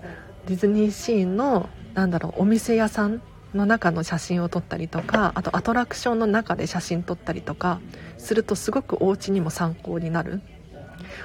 [0.48, 3.22] ディズニーシーのなんだろうお店屋さん
[3.54, 7.80] の中の写真を撮ったりとかあとアトラクションの中で写真撮ったりとか
[8.18, 10.42] するとすごくお家にも参考になる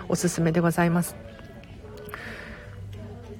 [0.08, 1.16] おすすめでございます。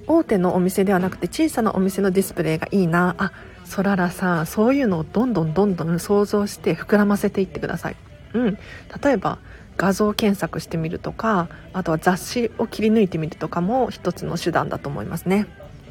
[0.07, 3.15] 大手のお店ではなくて小さなお店のディスプレイがいいな。
[3.17, 3.31] あ
[3.63, 7.95] そららさんそういうのをどんどんどんどん想像して膨らませていってください。
[8.33, 8.57] うん。
[9.01, 9.39] 例えば
[9.81, 15.47] 画像検索してみるとかあとは雑誌を切り抜いてみるとかも一つの手段だと思いますね。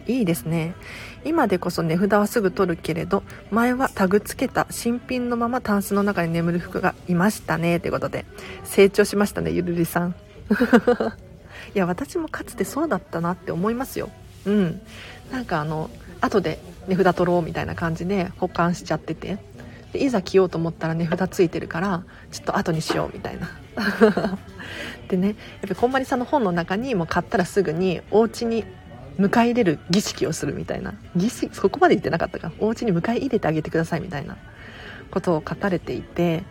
[0.07, 0.75] いいですね。
[1.25, 7.81] 今でこそ値札はすぐ取るけれど前はタグつけた新品のままタンスの中に眠る服がいましたね。
[7.81, 8.27] ということで
[8.63, 10.15] 成長しましたねゆるりさん。
[11.75, 14.09] いや私もかつてそうだったなって思いますよ。
[14.45, 14.81] うん。
[15.33, 19.50] なんかあの後で値札取ろうみたいな感じで保管しちゃってて。
[19.93, 23.51] でいざ着ようと思ったら値札ついてるからちょっと後にしようみたいな。
[25.09, 28.65] でねやっぱりこんまりさんの本の中にも買ったらすぐにお家に
[29.19, 30.95] 迎え入れる儀式をするみたいな。
[31.17, 32.53] 儀式そこまで言ってなかったか。
[32.59, 34.37] お家に迎え入れてあげてくださいみたいな。
[35.11, 36.45] ことを書かれていて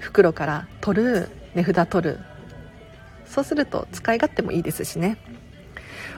[0.00, 2.18] 袋から取る値札取る。
[3.24, 5.16] そうすると使い勝手もいいですしね。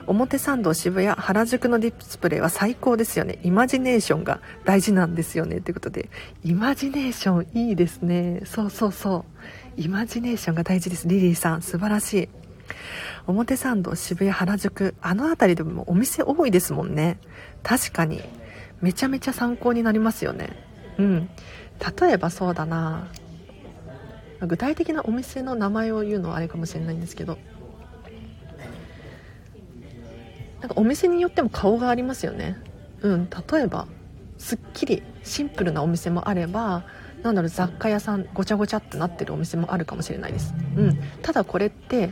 [0.07, 3.39] 表参道渋谷原宿のディスプレイは最高ですよね。
[3.43, 5.61] イマジネーションが大事なんですよね。
[5.61, 6.09] ということで
[6.43, 8.41] イマジネーションいいですね。
[8.45, 9.25] そうそうそ
[9.77, 9.81] う。
[9.81, 11.07] イマジネーションが大事です。
[11.07, 12.29] リリーさん素晴らしい。
[13.27, 17.17] 表参道渋谷原宿あの辺りでもお店多いですもんね。
[17.63, 18.21] 確かに。
[18.81, 20.49] めちゃめちゃ参考になりますよね。
[20.97, 21.29] うん。
[21.99, 23.07] 例えばそうだな。
[24.47, 27.37] 具体的なお店の名前を言うのはあれかもしれないんですけど
[30.63, 32.57] なんかお店によっても顔がありますよね。
[33.01, 33.85] うん例えば
[34.37, 36.85] すっきりシンプルなお店もあれば
[37.21, 42.09] なんだろう雑貨屋さんごちゃごちゃってなってるお店もあるかもしれないです、うん、ただこれって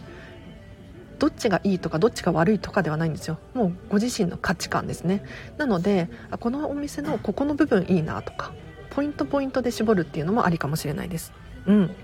[1.17, 3.37] どっちがいいとかどっちが悪いとかではないんですよ。
[3.53, 5.23] もうご自身の価値観ですね。
[5.57, 6.09] なので
[6.39, 8.53] このお店のここの部分いいなとか
[8.89, 11.31] ポイントポイントで絞るっていうのもありかもしれないです。
[11.67, 11.95] うん。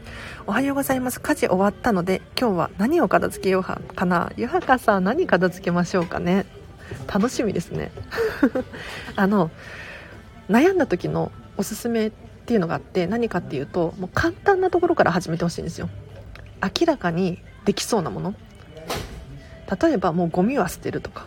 [0.49, 1.19] おはようございます。
[1.19, 4.31] 家事終わったので今日は何を片付けようかな？
[4.37, 6.45] ゆはかさん何片付けましょうかね？
[7.05, 7.91] 楽しみですね。
[9.17, 9.51] あの
[10.49, 12.11] 悩んだ時のおすすめっ
[12.45, 15.89] ていうのがあって何かっていうともう簡単なところから始めてほしいんですよ。
[16.63, 18.33] 明らかにできそうなもの。
[19.81, 21.25] 例えばもうゴミは捨てるとか。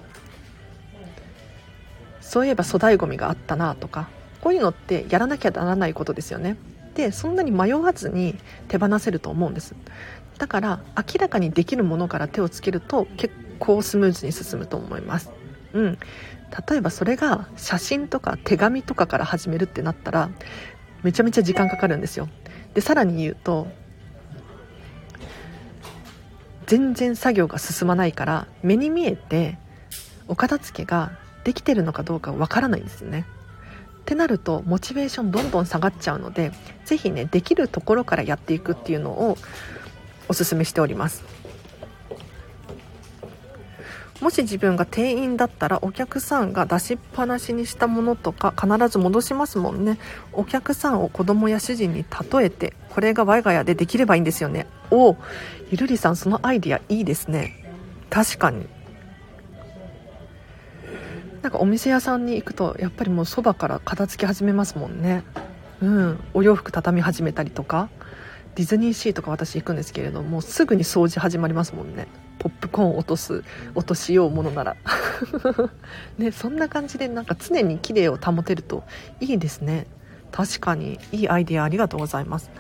[2.23, 4.09] そういえば粗大ゴミがあったなとか。
[4.41, 6.57] こういうのってやらなきゃならないことですよね。
[6.95, 8.37] でそんなに迷わずに
[8.69, 9.75] 手放せると思うんです。
[10.39, 15.31] だから明らかにできるものから手をつけると結構スムーズに進むと思います。
[15.73, 15.99] うん。
[16.69, 20.31] 例えばそれが写真とか手紙とかから始めるってなったら
[21.03, 22.29] めちゃめちゃ時間かかるんですよ。
[22.75, 23.69] でさらに言うと
[26.67, 29.59] 全然作業が進まないから目に見えて
[30.29, 31.13] お片付けが
[31.45, 33.27] できてるのかどうかわからないんですよね。
[34.01, 36.53] ってなるとモチベーションどんどん下がっちゃうので
[36.85, 39.37] 是非ねできるところからやっていくっていうのを
[40.29, 41.25] おすすめしております。
[44.21, 49.99] もし自分が店員だったらお客さんが出しっぱなしにしたものとか必ず戻しますもんね。
[50.35, 54.67] お客さんを子供や主人に例えてこれが我が家でできればいいんですよね。
[54.91, 55.17] お
[55.71, 57.65] ゆるりさんそのアイディアいいですね。
[58.11, 58.67] 確かに。
[61.43, 65.25] なんかお店屋さんに行くとやっぱりもうそばから片付け始めますもんね。
[65.81, 66.21] うん。
[66.35, 67.89] お洋服畳み始めたりとか。
[68.57, 72.09] ディズニーシーとか私行くんですけれどもすぐに掃除始まりますもんね。
[72.39, 74.77] ポップコーン落とす落としようものなら。
[76.19, 78.85] ねそんな感じでなんか常に綺麗を保てると
[79.21, 79.87] いいですね。
[80.33, 82.51] 確かにいいアイディアありがとうございます。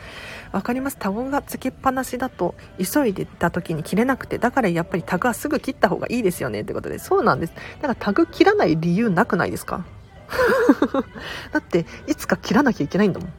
[0.52, 0.96] わかります。
[0.98, 6.62] タグがつけっぱなしだと急いでた時に切れなくてだからやっぱりタグはすぐ切った方がいいですよね。
[6.62, 7.52] ってことでそうなんです。
[7.76, 9.84] だからタグ切らない理由なくないですか？
[11.52, 13.32] だっていつか切らなきゃいけないんだもん。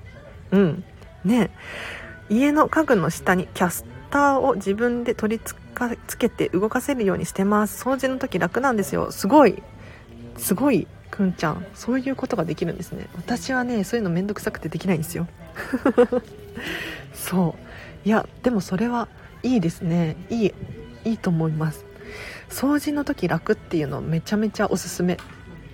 [0.52, 0.84] うん。
[1.26, 1.52] ね。
[2.30, 7.84] 家の家具の下にキャスターを自分で取り付けて動かせるようにしてます。
[7.84, 9.12] 掃除の時楽なんですよ。
[9.12, 9.62] すごい。
[10.38, 10.88] すごい
[11.22, 13.08] くんちゃんそういうことができるんですね。
[13.16, 15.28] 私はねそういうのめんどくさくてできないんですよ。
[17.14, 17.56] そ
[18.04, 18.08] う。
[18.08, 19.08] いやでもそれは
[19.44, 20.16] いいですね。
[20.32, 20.54] いい
[21.06, 21.86] いいと思います。
[22.50, 25.18] 掃除の時楽っていうのめちゃめちゃおすすめ。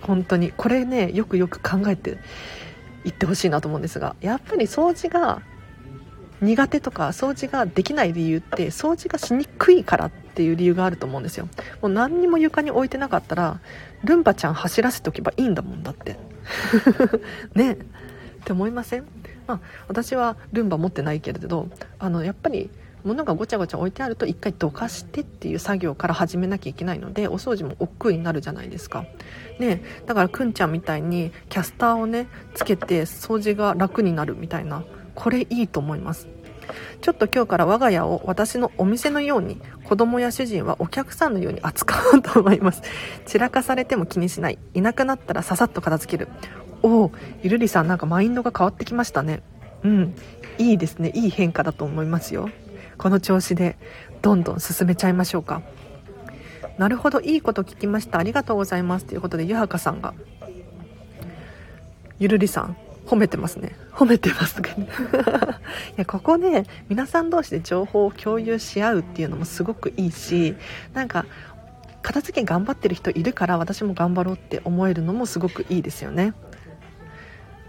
[0.02, 0.52] 本当に。
[0.54, 2.18] これねよくよく考えて
[3.04, 4.16] 言ってほしいなと思うんですが。
[4.20, 5.40] やっぱり掃除が
[6.42, 11.48] 苦手とか掃除ができない理由って掃除がしにくいからっていう理由があると思うんですよ。
[11.80, 13.60] もう何にも床に置いてなかったら
[14.04, 16.16] ルンバちゃん走らせておけばいいんだもんだって。
[17.54, 17.72] ね。
[17.72, 17.76] っ
[18.44, 19.04] て思いません？
[19.46, 21.68] まあ私はルンバ持ってないけれど
[21.98, 22.70] あのやっぱり
[23.04, 29.04] 物がごちゃごちゃ置いてあると一回どかしてっていう作業から始めなきゃいけないのでお掃除も億劫になるじゃないですか。
[29.58, 29.82] ね。
[30.06, 34.84] だからくんちゃんみたいにキャスターをねつけて掃除が楽になるみたいな
[35.14, 36.28] これいいと思います。
[37.00, 42.82] ちょっと今日から我が家を私のお店のように子供や主人はお客さんのように扱おうと思います。
[43.26, 44.58] 散らかされても気にしない。
[44.74, 46.28] いなくなったらささっと片付ける。
[46.82, 47.12] おお
[47.42, 49.42] ゆるりさんなんかマインドが変わってきましたね。
[49.82, 50.14] うん。
[50.58, 51.12] いいですね。
[51.14, 52.50] いい変化だと思いますよ。
[52.96, 53.76] この調子で
[54.22, 55.62] どんどん進めちゃいましょうか。
[56.78, 57.20] なるほど。
[57.20, 58.18] いいこと聞きました。
[58.18, 59.04] ありがとうございます。
[59.04, 60.14] ということでゆはかさんが。
[62.18, 62.76] ゆるりさん
[63.08, 63.74] 褒めてますね。
[63.92, 64.68] 褒めてますね。
[65.96, 70.54] いやここね皆さん同士で情報を共有し合うっていうのもすごくいいし
[70.92, 71.24] なんか
[72.02, 76.34] 片付け頑張ってる人いるから私も頑張ろうって思えるのもすごくいいですよね。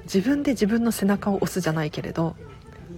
[0.03, 2.35] 自分で自分の背中を押すじゃないけれど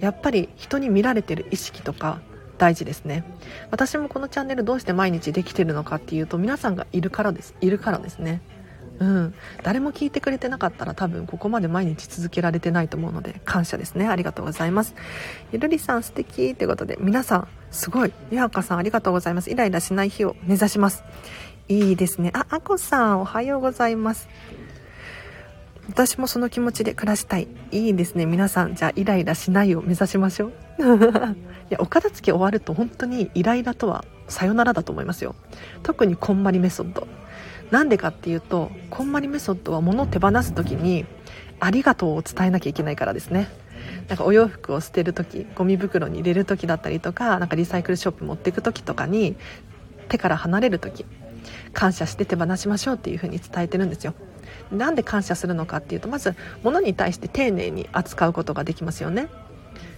[0.00, 2.20] やっぱり人に見られてる意識とか
[2.58, 3.22] 大事ですね。
[3.70, 8.40] 私もこのチャンネルどうして毎日できてるのかっていうと皆さんがいるからですいるからですね
[8.98, 9.34] うん。
[9.62, 14.08] 誰も聞いてくれてなかったら多分ここまで毎日続けられてないと思うので感謝ですね。
[14.08, 14.94] ありがとうございます。
[15.52, 16.50] ゆるりさん素敵。
[16.50, 18.12] ってことで皆さんすごい。
[18.30, 19.50] やはかさんありがとうございます。
[19.50, 21.04] イライラしない日を目指します。
[21.68, 22.30] いいですね。
[22.34, 24.28] ああこさんおはようございます。
[25.88, 27.48] 私もその気持ちで暮らしたい。
[27.70, 28.26] いいですね。
[28.26, 30.52] 皆さんじゃあイライラしないを目指しましょう。
[31.70, 35.34] いやお片付け終わると本当にイライラとはさよならだと思いますよ。
[35.82, 37.06] 特にこんまりメソッド。
[37.72, 41.06] なんでかっていうとこんまりメソッドは物を手放す時に
[41.58, 43.48] ありがとうを伝えなきゃいけないからですね。
[44.08, 49.36] なんかお洋服を捨てる時ゴミ袋に入れる時だったりとかなかリサイクルショップ持っていく時とかに
[50.08, 51.06] 手から離れる時
[51.72, 54.14] 感謝して手放しましょうっていう風に伝えてるんですよ。
[54.70, 59.28] なんで感謝するのかっていうとまず物に対して丁寧に扱うことができますよね。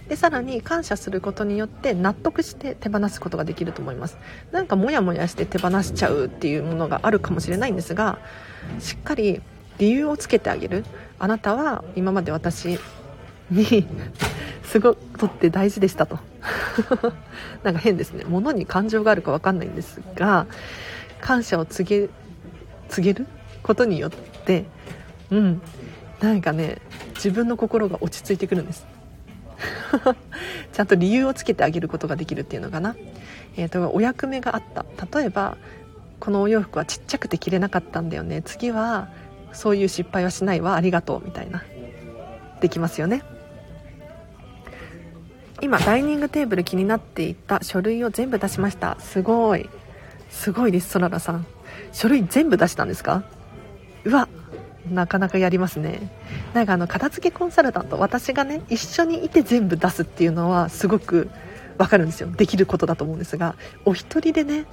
[0.07, 4.17] でさらに感謝することによって納得して手放すことができると思います。
[4.51, 8.19] なんかモヤモヤして手放しちゃうっていうものがあるかもしれないんですが
[8.79, 9.41] しっかり
[9.77, 10.85] 理由をつけてあげる。
[11.17, 12.77] あなたは今まで私
[13.49, 13.87] に
[14.63, 16.19] すごくとって大事でしたと。
[17.63, 18.25] なんか変ですね。
[18.27, 20.45] 物に感情があるか分かんないんですが
[21.19, 22.09] 感謝を告げ
[22.89, 23.27] 告げる
[23.63, 24.11] ことによっ
[24.45, 24.65] て
[25.31, 25.61] うん。
[26.21, 26.77] なんかね
[27.15, 28.85] 自分の心が落ち着いてくるんです。
[30.73, 32.95] ちゃんと理由をつけてあげることができるっていうのかな、
[33.57, 34.85] えーと、お役目があった。
[35.19, 35.57] 例えば
[36.19, 38.41] このお洋服はちっちゃくて着れなかったんだよね。
[38.43, 39.09] 次は
[39.51, 41.63] そういう失敗はしないわありがとうみたいな。
[42.61, 43.21] できますよね。
[45.61, 48.97] 今ダイニングテーブル気になっていた書類を全部出しました。
[48.99, 49.69] すごい。
[50.29, 51.45] すごいですそららさん。
[51.93, 53.23] 書類全部出したんですか？
[54.03, 54.27] うわ
[54.91, 56.09] なかなかやりますね。
[56.53, 61.29] なんかあの片付けコンサルタント私がね一緒にいて全部出すっていうのはすごく
[61.77, 62.29] わかるんですよ。
[62.29, 63.55] できることだと思うんですが
[63.85, 64.65] お一人でね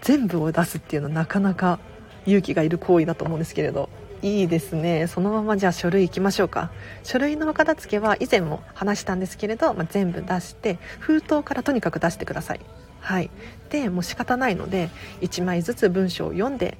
[0.00, 1.78] 全部を出すっていうのはなかなか
[2.26, 3.88] 勇気がいる行為だと思うんですけれど
[4.22, 5.06] いいですね。
[5.06, 6.70] そのままじゃあ書類行きましょうか。
[7.04, 12.60] 書類の片付けは以前も話したんですけれど、まあ、全部出して封筒からとにかく出してください。
[13.00, 13.30] はい。
[13.70, 14.90] でもう仕方ないので
[15.20, 16.78] 1枚ずつ文章を読んで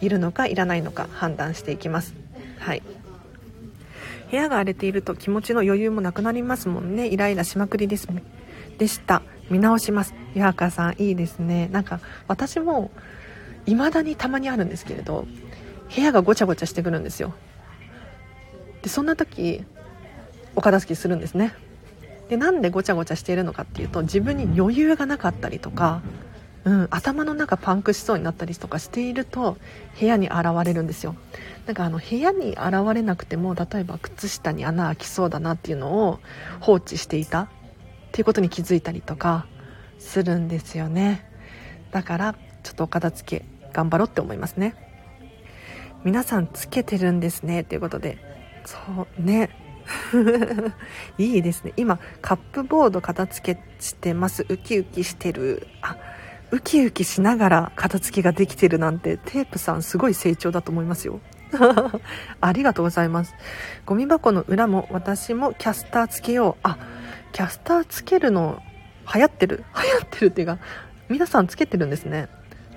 [0.00, 2.14] いるのかいらないのか判断していきます。
[2.58, 2.82] はい。
[4.30, 7.06] 部屋が荒れていると気持ちの余裕もなくなりますもんね。
[7.06, 8.08] イライラしまくりです
[8.78, 9.22] でした。
[9.50, 10.14] 見直します。
[10.34, 11.68] 湯かさんいいですね。
[11.70, 12.90] なんか私も
[13.66, 15.26] 未だにたまにあるんですけれど
[15.94, 17.34] 部屋がごちゃごちゃしてくるんですよ。
[18.82, 19.64] でそんな時
[20.56, 21.54] お片付けするんですね。
[22.28, 26.02] でなんでごちゃごちゃしているのかっていうと自分に余裕がなかったりとか
[26.64, 29.58] うん、頭の中パンクしそうになったりとかしていると
[30.00, 31.14] 部屋に現れるんですよ。
[31.66, 36.20] なんかあの部屋に現れなくても例えば靴下に穴開きそうだなっていうのを
[36.60, 37.42] 放置していた。
[37.42, 37.48] っ
[38.12, 39.46] ていうことに気づいたりとか
[39.98, 41.28] するんですよね。
[41.90, 44.74] だからちょっとお片付け頑張ろうって思いますね。
[46.04, 47.64] 皆さんつけてるんですね。
[47.64, 48.18] ということで
[48.64, 48.78] そ
[49.18, 49.50] うね。
[51.18, 51.72] いいですね。
[51.76, 54.46] 今カップボード片付けしてます。
[54.48, 55.66] ウキウキしてる。
[55.82, 55.96] あ
[56.54, 61.18] ウキウキしながら片付けができてるなんてテープさんすごい成長だと思いますよ。
[62.40, 63.34] ありがとうございます。
[63.84, 66.60] ゴミ箱の裏も私もキャスターつけよう。
[66.62, 66.78] あ
[67.32, 68.62] キャスターつけるの
[69.12, 69.64] 流行ってる？
[69.74, 70.58] 流行ってるっていうか
[71.08, 72.28] 皆さんつけてるんですね。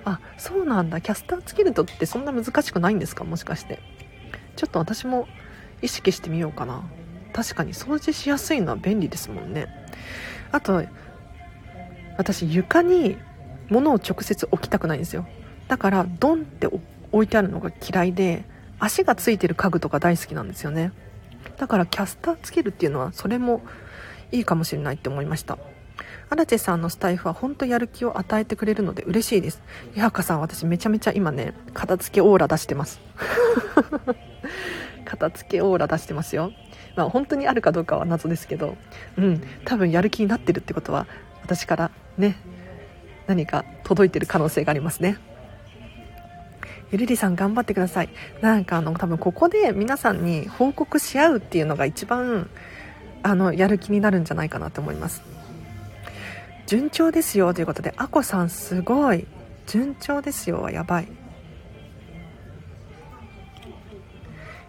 [0.04, 1.00] あそうなんだ。
[1.00, 3.22] キャスターつけるとってそんな難しくないんですか？
[3.22, 3.78] もしかして。
[4.56, 5.28] ちょっと私も
[5.82, 6.82] 意識してみようかな。
[7.32, 9.68] 確かに掃除しやすいのは便利ですもんね。
[10.50, 10.82] あと
[12.16, 13.16] 私床に
[13.68, 15.26] 物を直接置きたくないんですよ。
[15.68, 16.68] だからドンって
[17.12, 18.44] 置いてあるのが嫌いで
[18.78, 20.92] 足がついてる家具とか大好きなんですよね。
[21.56, 23.62] だからキャスターつけるっていうのはそれも
[24.30, 25.58] いいかもしれないって思いました。
[26.30, 29.62] 荒地さんのスタイフは本当やる気を与えてくれるので嬉しいです。
[29.94, 33.00] 矢墓さん私めちゃめちゃ今ね片付けオーラ出してます。
[35.04, 36.52] 片付けオーラ出してますよ。
[36.96, 38.76] まあ本当にあるかどうかは謎ですけど。
[39.16, 39.42] うん。
[39.64, 41.06] 多分やる気になってるってことは
[41.42, 42.36] 私からね
[43.28, 45.18] 何か届いてる可能性がありますね。
[46.90, 48.08] ゆるりさん頑張ってください。
[48.40, 52.48] なんかあの多分ここで皆さんに報告し合うっていうのが一番
[53.22, 55.22] あのやる気になるんじゃないかなと思います。
[56.66, 59.26] 順調ですよということであこさんすごい。
[59.66, 61.08] 順調ですよはやばい。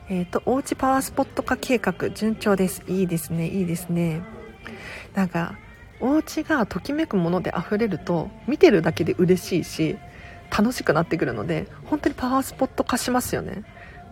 [0.10, 2.84] えっ、ー、とおうちパワースポット化計画順調です。
[2.90, 4.22] いいですねいいですね。
[5.14, 5.58] なんか
[6.02, 9.98] お家がときめくもので溢れると見てるだけで嬉しいし
[10.56, 13.64] 楽しくなってくるので本当にパワースポット化しますよね。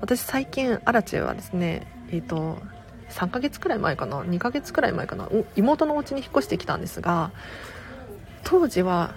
[0.02, 2.60] 私最近アラチェはですねえっ、ー、と
[3.10, 5.30] 3ヶ月くらい前かな？2ヶ月くらい前かな？
[5.56, 7.32] 妹のお家に引っ越してきたんですが
[8.44, 9.16] 当時は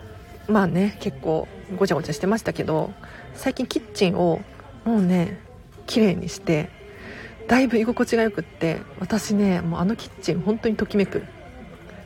[0.48, 2.92] まあね結構ごちゃごちゃしてましたけど
[3.34, 4.40] 最近キッチンを
[4.84, 5.38] もうね
[5.86, 6.70] 綺麗にして
[7.48, 11.24] だいぶ居心地がよくって私ねもうあのキッチン本当にときめく。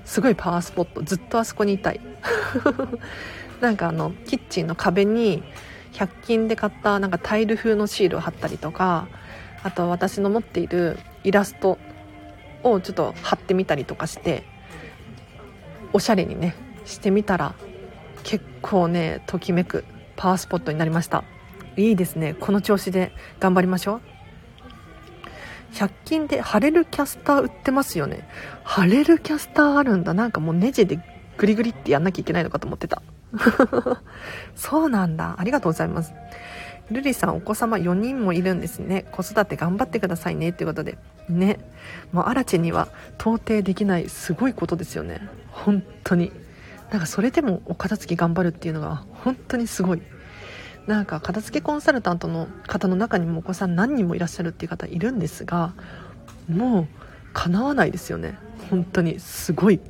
[0.05, 2.01] すごいパワースポットずっとあそこにいたい。
[3.61, 5.43] なんかあのキッチンの壁に
[5.93, 9.07] 100均で買ったなんかタイル風のシールを貼ったりとか
[9.63, 11.79] あと私の持っているイラスト
[12.63, 14.45] をちょっと貼ってみたりとかして
[15.93, 17.55] おしゃれにねしてみたら
[18.25, 19.85] 結構ねときめく
[20.17, 21.25] パワースポットになりました。
[21.77, 22.35] いいですね。
[22.35, 24.01] この調子で頑張りましょう。
[25.75, 28.29] 100均で貼れるキャスター売ってますよね。
[28.65, 30.15] 貼れるキャスターあるんだ。
[30.15, 30.99] なんかもうネジで
[31.37, 33.03] グリグリってやんなきゃいけないのかと思ってた。
[34.57, 35.37] そうなんだ。
[35.39, 36.13] ありがとうございます。
[36.91, 39.07] ルリさんお子様4人もいるんですね。
[39.13, 40.99] 子育て頑張ってくださいねっていうことで。
[41.29, 41.59] ね。
[42.13, 42.89] もうアラチェには
[43.19, 45.21] 到底できないすごいことですよね。
[45.51, 46.33] 本当に。
[46.91, 50.03] なんかそれでもお片付け頑張るっていうのが本当にすごい。
[50.87, 55.73] なんか片付けコンサルタントの方の中にもお子さん何人もいらっしゃるっていう方いるんですが
[56.47, 56.89] もう
[57.33, 58.39] 叶わないですよね。
[58.71, 59.81] 本当にすごい。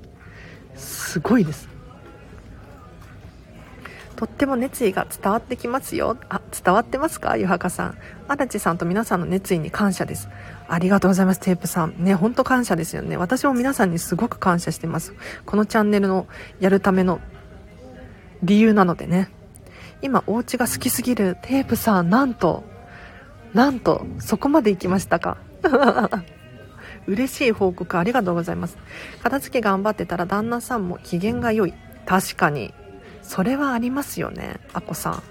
[0.74, 1.68] すごいです。
[4.16, 6.16] とっても熱意が伝わってきますよ。
[6.28, 7.36] あ伝わってますか？
[7.36, 7.98] 湯はかさん。
[8.28, 10.28] 荒地さんと皆さんの熱意に感謝です。
[10.68, 11.94] ありがとうございますテープさん。
[11.98, 13.16] ね本当感謝ですよね。
[13.16, 15.14] 私も皆さんにすごく感謝してます。
[15.44, 16.26] このチャンネルの
[16.60, 17.20] やるための
[18.42, 19.30] 理由なのでね。
[20.00, 22.62] 今お家が好きすぎるテープさんなんと
[23.52, 25.38] なんとそこまで行きましたか？
[27.06, 28.76] 嬉しい報告ありがとうございます。
[29.22, 31.74] 片付け頑張ってたら旦那さんも機嫌が良い。
[32.06, 32.72] 確かに。
[33.22, 35.22] それはありますよねあこさん。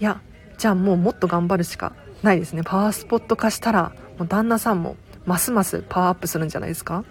[0.00, 0.20] いや
[0.58, 1.92] じゃあもうもっと頑張るしか
[2.22, 2.62] ないですね。
[2.64, 7.04] パワースポット化したらもう旦那さんもますますパワーアップするんじゃないですか。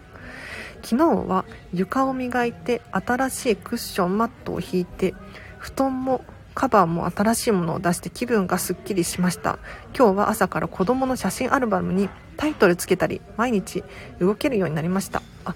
[0.84, 5.14] 昨日は床を磨いて新しいクッションマットを引いて
[5.60, 9.58] 布団もカバーも新しいものを出して気分がすっきりしました。
[9.98, 13.84] 今日は朝から子供の写真アルバムにタイトルつけたり毎日
[14.20, 15.22] 動けるようになりました。
[15.46, 15.56] あ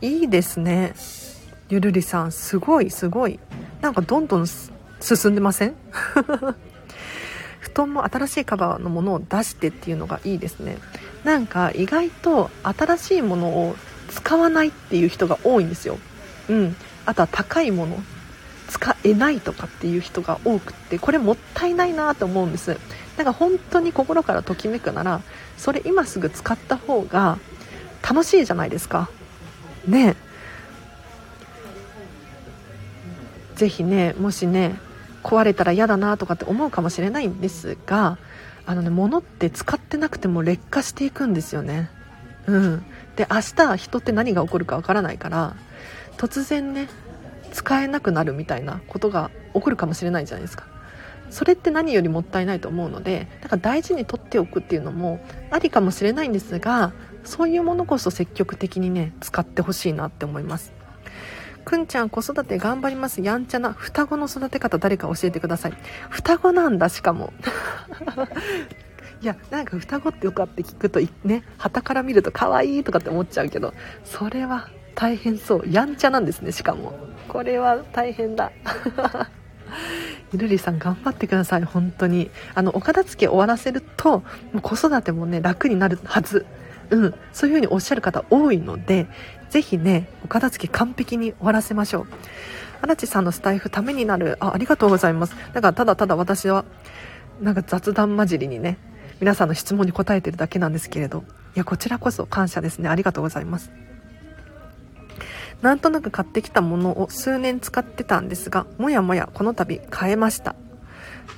[0.00, 0.94] いいですね。
[1.68, 3.40] ゆるりさんすごいすごい。
[3.80, 5.74] なんかどんどん進んでません？
[7.60, 10.78] 布団も新しいカバーのものを出してっていうのがいいですね。
[11.24, 13.76] なんか意外と新しいものを
[14.10, 15.98] 使わないっていう人が多いんですよ。
[16.48, 16.76] うん。
[17.04, 17.98] あとは高いもの。
[18.68, 22.76] 使えないとかっていう人が多くってこれもったいないなと思うんです。
[23.16, 25.20] だから本当に心からときめくなら
[25.56, 27.38] それ今すぐ使った方が
[28.02, 29.08] 楽しいじゃないですか。
[29.86, 30.16] ね。
[33.54, 34.78] ぜひねもしね
[35.22, 38.18] 壊れたら嫌だなとかって思うかもしれないんですが
[38.66, 41.90] あのね物って使ってなくても劣化していくんですよね。
[42.46, 42.84] うん。
[43.16, 45.56] で明日人って何が起こるかわからないから
[46.18, 46.88] 突然ね
[47.56, 50.66] 使えなくなるみたいなことが起こるかもしれないじゃないですか。
[51.30, 55.18] それって何よりもったいないと思うのでだから大事に取っておくっていうのも
[55.50, 56.92] ありかもしれないんですが
[57.24, 60.72] そういうものこそ積極的にね使ってほしいなって思います。
[61.64, 63.22] くんちゃん子育て頑張ります。
[63.22, 65.72] やんちゃな双子の育て方誰か教えてください。
[66.10, 67.32] 双子なんだしかも。
[69.22, 73.72] いやなんか双子ってよかって聞くとね旗から見ると可愛いとかって思っちゃうけど
[74.04, 75.62] それは大変そう。
[75.70, 76.98] やんちゃなんですねしかも。
[77.28, 78.50] これは大変だ。
[80.32, 82.30] ゆるりさん頑張ってください本当に。
[82.54, 84.24] あのお片付け終わらせるとも
[84.56, 86.46] う子育てもね楽になるはず。
[86.90, 87.14] うん。
[87.32, 89.06] そういう風におっしゃる方多いので
[89.50, 92.06] ぜひねお片付け完璧に終わらせましょう。
[92.80, 94.38] 荒地さんのスタイフためになる。
[94.40, 95.36] あありがとうございます。
[95.52, 96.64] だからただただ私は
[97.42, 98.78] なんか雑談交じりにね
[99.20, 101.22] 皆さんの質問に答えてるだけなんですけれど。
[101.54, 102.88] いやこちらこそ感謝ですね。
[102.88, 103.70] ありがとうございます。
[105.66, 110.54] なんとなく買ってきたものを数年使ってたんですがもやもやこの度変えました。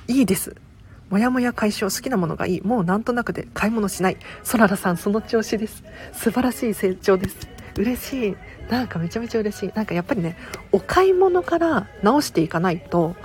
[0.07, 0.55] いいです。
[1.09, 2.61] もやもや解消好きなものがいい。
[2.61, 4.17] もうなんとなくで買い物しない。
[4.43, 5.83] そららさんその調子です。
[6.13, 7.47] 素晴らしい成長です。
[7.75, 8.35] 嬉しい。
[8.69, 9.71] なんかめちゃめちゃ嬉しい。
[9.73, 10.37] なんかやっぱりね
[10.71, 13.15] お買い物から直していかないと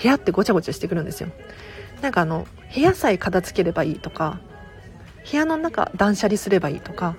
[0.00, 1.30] 部屋ってごちゃごちゃしてくるんですよ。
[2.02, 4.38] なんかあの部屋さえ片付ければいいとか
[5.28, 7.16] 部屋の中断捨離すればいいとか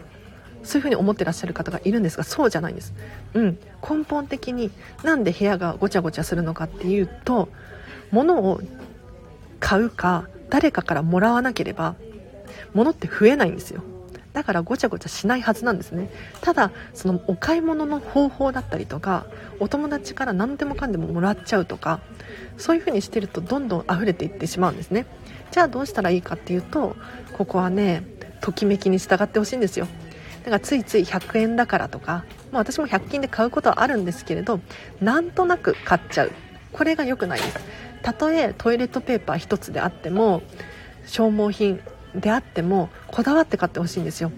[0.64, 2.94] そういうふうに思ってらっしゃる方がいるんですがそうじゃないんです、
[3.34, 4.72] うん、根本的に
[5.04, 7.50] なんで部屋がごちゃごちゃするのかっていうと
[8.12, 8.62] 物を
[9.60, 11.96] 買うか誰かからもらわなければ
[12.74, 13.82] 物って増えないんですよ。
[14.34, 16.10] だからごちゃごちゃしないはずなんですね。
[16.42, 19.26] ただそのお買い物の方法だったりとか
[19.60, 22.02] お友達から何でもかんでももらっちゃうとか
[22.58, 25.06] そういう風にしてるとどんどん溢れていってしまうんですね。
[25.52, 26.96] じゃあどうしたらいいかっていうと
[27.38, 28.04] ここはね
[28.42, 29.88] ときめきに従ってほしいんですよ。
[30.44, 34.60] だからついつい100円だからとか、まあ、私も100均で買うことはあるんですけれど
[35.02, 36.32] なんとなく買っちゃう。
[36.72, 37.60] これが良くないです。
[38.02, 40.42] たとえトイレットペーパー1つであっても
[41.06, 41.80] 消耗品
[42.16, 44.32] であってもこだわって買ってほしいんですよ。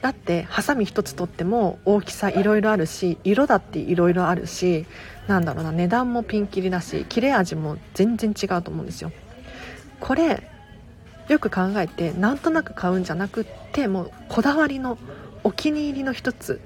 [0.00, 4.84] だってハサミ1つ取っても大きさいろいろあるし色だっていろいろあるし
[5.26, 9.12] なんだろうな値段もピンキリだし切れ味も全然違うと思うんですよ。
[10.00, 10.42] これ
[11.28, 14.98] よく考えてなんとなく買うんじゃなくってもうこだわりの
[15.44, 16.60] お気に入りの1つ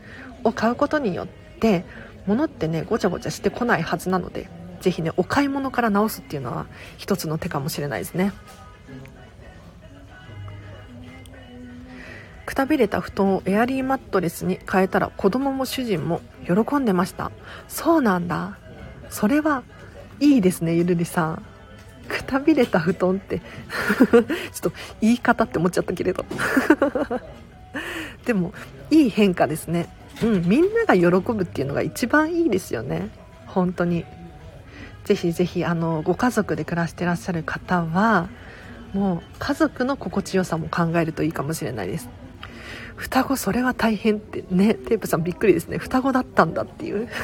[0.45, 1.29] を買うことによっ
[1.61, 1.85] て
[2.27, 4.49] 物ってねごちゃごちゃしてこないはずなので
[4.81, 6.67] 是非ねお買い物から直すっていうのは
[6.97, 8.33] 一つの手かもしれないですね。
[12.47, 17.31] くたびれた布団をエアリーマットレスに変えたら子供も主人も喜んでました。
[17.69, 18.59] そうなんだ。
[19.11, 19.65] それは
[20.19, 21.43] いいですねゆるりさん。
[22.09, 23.41] くたびれた布団って。
[23.41, 24.23] ちょっ
[24.63, 24.73] と
[25.03, 26.25] 言い方って思っちゃったけれど。
[28.27, 28.53] でも
[28.91, 29.89] いい変化ですね。
[30.23, 33.11] うんみんなが喜ぶっていうのが一番いいですよね。
[33.47, 34.05] 本当に。
[35.05, 38.29] ぜひぜひあのご家族で暮らしてらっしゃる方は
[38.93, 42.09] もう家族の心地よさも考えるといいかもしれないです。
[42.97, 45.79] 双子それは大変ってねテープさんびっくりですね。
[45.79, 47.09] 双子だったんだっていう。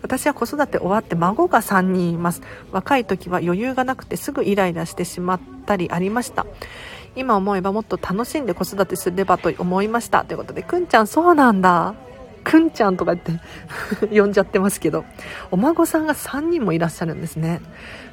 [0.00, 2.42] 私は子育て終わって孫が3人います。
[2.72, 6.46] 若い時は余裕がなくてすぐイライラしてしまったりありました。
[7.16, 10.24] 今思えばもっと楽しんで子育てすればと思いました。
[10.24, 11.94] ということでくんちゃんそうなんだ。
[12.42, 13.38] くんちゃんとか言っ
[14.00, 15.04] て 呼んじゃってますけど。
[15.50, 17.60] お孫さんが3人もいらっしゃるんですね。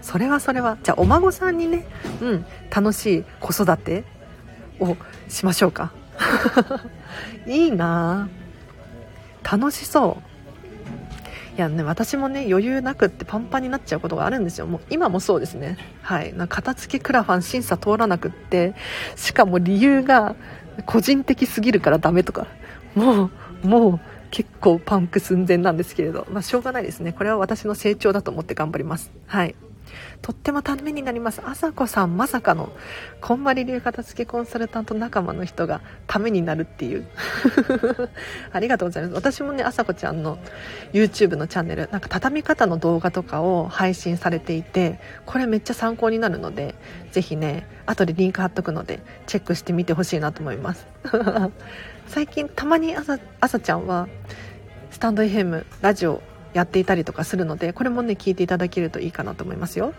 [0.02, 1.86] それはそれはじゃあお孫さんにね
[2.22, 4.04] うん楽しい子育て
[4.80, 4.96] を
[5.28, 5.92] しましょうか。
[7.46, 8.30] いいな。
[9.44, 10.31] 楽しそう。
[11.58, 14.68] いやね私もね余裕なくってパンパンになっちゃうことがあるんですよ。
[14.68, 15.78] もう今もそうですね。
[16.02, 16.34] はい。
[16.34, 18.74] な片付けクラファン審査通らなくって
[19.16, 20.36] しかも理由が
[20.86, 22.48] 個人的すぎるからダメとか。
[22.96, 23.30] も
[23.64, 24.00] うもう
[24.32, 26.26] 結構パンク寸前なんですけれど。
[26.32, 27.12] まあしょうがないですね。
[27.12, 29.12] これは私の成長だと思って頑張ります。
[29.28, 29.56] はい。
[30.22, 31.42] とってもためになります。
[31.44, 32.72] あさこさん、まさかの、
[33.22, 37.08] こんまり流片付けコンサルタント仲間の人がためになるっていう。
[38.54, 39.16] ありがとうございます。
[39.16, 40.38] 私もね、あさこちゃんの
[40.94, 46.76] YouTube のチャンネル、なんか畳み方の動画とかを配信されていて、これめっちゃ参考になるので、
[47.12, 50.86] ぜひね、後でリンク貼っとくので、チェックしてみてほしいなと思います。
[52.06, 54.08] 最近、たまにあさ、あさちゃんは、
[54.92, 56.22] スタンド FM、ラジオ
[56.54, 59.94] やっていたりとかするのでこれもね聞いていただけるといいかなと思いますよ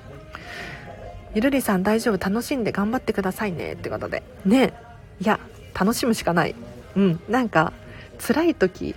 [1.35, 2.19] ゆるりさん大丈夫？
[2.19, 3.73] 楽しんで頑張ってくださいね。
[3.73, 4.23] ってことで。
[4.45, 4.75] ね。
[5.21, 5.41] いや
[5.79, 6.55] 楽しむしかない。
[6.97, 7.21] うん。
[7.29, 7.73] なんか
[8.19, 8.95] 辛い時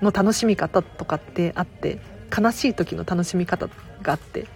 [0.00, 1.98] の楽しみ方とかってあって
[2.36, 3.68] 悲しい時の楽しみ方
[4.02, 4.46] があって。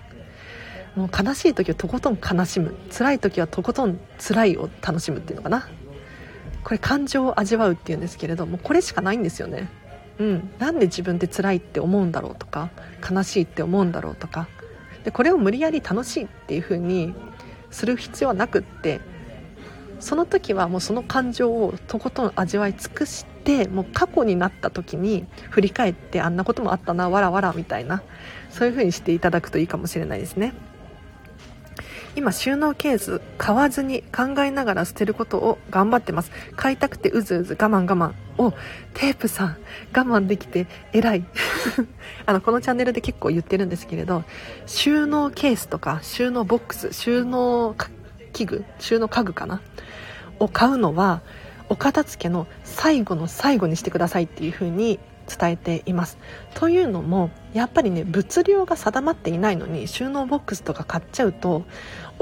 [0.94, 2.74] もう悲しい時はとことん悲しむ。
[2.90, 5.68] 辛い時はとことん辛いを楽しむっていうのかな。
[6.62, 9.68] これ感情を味わうっていうんですけれどもこれしかないんですよね。
[10.18, 12.70] うん、なんで自分って辛いって思うんだろうとか
[13.10, 14.46] 悲しいって思うんだろうとか
[15.04, 17.14] でこれを無理やり楽しいっていう風に
[17.70, 19.00] する必要はなくって
[20.00, 28.02] その時はもうその感情をとことん味わい尽くしてもう過去になった時に振り返ってあんなこともあったなわらわらみたいな
[28.50, 30.54] そういう風にしていただくといいかもしれないですね。
[32.14, 36.30] 今収納ケース買わずに考えながら捨てることを頑張ってます。
[36.56, 38.52] 買いたくてうずうず我慢我慢お
[38.92, 39.56] テープさん我
[39.92, 41.24] 慢できて偉い。
[42.26, 44.24] あのこのチャンネルで結構言ってるんですけれど
[44.66, 47.74] 収納ケースとか収納ボックス収納
[48.32, 49.60] 器具収納家具かな？
[50.38, 51.22] を買うのは
[51.68, 56.18] お片付けの最後の最後にしてくださいっていう風に伝えています。
[56.54, 61.64] というのもやっぱりね物量が定まっていないのに収納ボックスとか買っちゃうと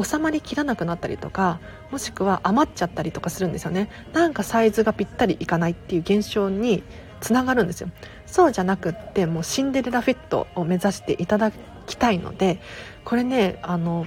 [0.02, 1.60] 収まりきらなくなったりとか
[1.90, 3.88] もしくは余っちゃったりとかするんですよね。
[4.12, 6.82] なんかサイズがぴったりいかないっていう現象に
[7.20, 7.88] つながるんですよ。
[8.26, 11.52] そうじゃなくってもうシンデレラフィットを目指していただ
[11.86, 12.60] きたいので
[13.04, 14.06] これねあの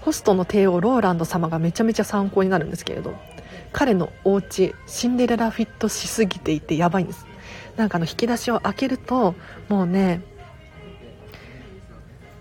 [0.00, 3.14] ホストの帝王ローランド様がめちゃめちゃ参考になるんですけれど
[3.72, 7.26] 彼のお家シンデレラフィットしすぎていてやばいんです。
[7.76, 9.34] なんかあの引き出しを開けると
[9.68, 10.22] もうね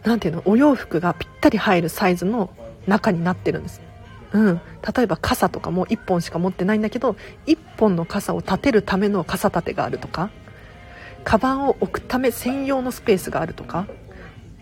[0.06, 0.44] 何ていうの？
[0.46, 2.52] お洋服がぴったり入るサイズの
[2.88, 3.82] 中になってるんです。
[4.32, 4.62] うん、
[4.96, 10.30] 例えば傘とかも1本しか持ってないんだけど1本の傘を立てるための傘立てがあるとか
[11.24, 13.88] カバンを置くため専用のスペースがあるとか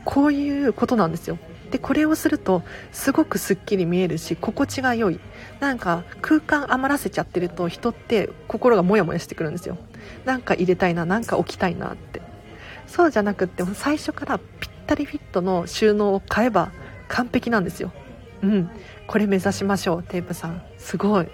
[0.06, 1.40] こういうことなんですよ。
[1.72, 5.20] でこれをするとすごくすっきり見えるし心地が良い。
[5.60, 9.78] なんか空間余らせちゃってると人って心がモヤモヤしてくるんですよ。
[10.24, 12.22] なんか入れたいななんか置きたいなって。
[12.86, 16.72] そうじゃなくって最初からぴったりフィットの収納を買えば
[17.08, 17.92] 完璧なんですよ。
[18.42, 18.70] うん。
[19.08, 20.62] これ目指しましょうテープさん。
[20.78, 21.28] すごい。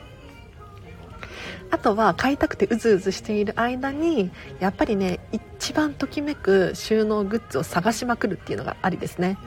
[1.72, 9.38] あとは買いたくてうずうずしている間にやっぱりね一番ときめく収納グッズを探しまくるっていうのがありですね。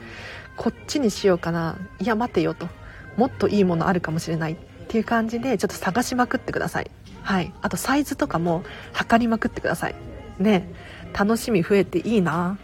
[0.55, 1.77] こっちにしようかな。
[1.99, 2.67] いや待てよと。
[3.17, 4.55] もっといいものあるかもしれないっ
[4.87, 6.91] ていう感じでちょっと探しまくってください。
[7.21, 7.53] はい。
[7.61, 9.95] あとサイズとかも測りまくってください。
[10.39, 10.71] ね。
[11.17, 12.57] 楽しみ増えていいな。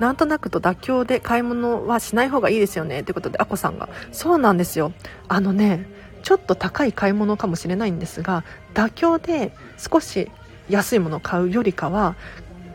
[0.00, 4.92] なんとなくと妥協で買い物はしない方がいいですよねということであこさんがそうなんですよ
[5.28, 5.86] あのね
[6.22, 8.44] ちょっと高い買い物かもしれないんですが
[8.74, 10.30] 妥協で少し
[10.68, 12.16] 安いものを買うよりかは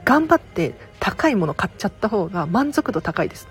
[0.05, 3.47] 頑張って高いもの買っちゃった方が満足度高いです。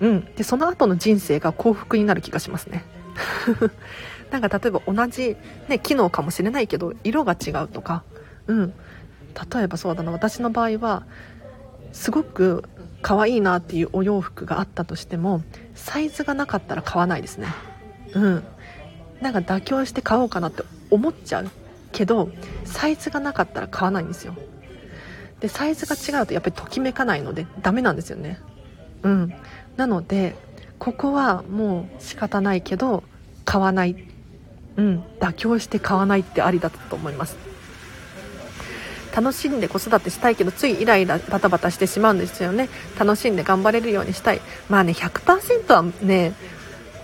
[0.00, 0.34] うん。
[0.34, 2.84] で、その後の人生が幸福になる気がしますね。
[4.30, 5.36] なんか例えば同じ、
[5.68, 8.02] ね、機能かもしれないけど、色が違うとか、
[8.46, 8.74] うん。
[9.54, 11.04] 例えばそうだな、私の場合は、
[11.92, 12.64] すごく
[13.04, 15.42] 可愛いなっていうお洋服があったとしても、
[15.74, 17.48] サイズがなかったら買わないですね。
[18.14, 18.44] うん。
[19.20, 21.50] なんか妥協して買おうかなって思っちゃう
[21.92, 22.30] けど、
[22.64, 24.34] サイズがなかったら買わないんですよ。
[25.44, 28.40] でサイズが違うとやっぱりときめかないのでダメなんですよね
[29.02, 29.34] うん
[29.76, 30.36] なので
[30.78, 33.04] ここはもう仕方ないけど
[33.44, 33.94] 買わない
[34.76, 37.36] うん妥協して買わないってありだと思います
[39.14, 42.68] 楽しんで子育てしたいけどついイライラバタバタしてしまうんですよね。
[42.98, 44.40] 楽しんで頑張れるようにしたい。
[44.68, 46.34] まあね100%はね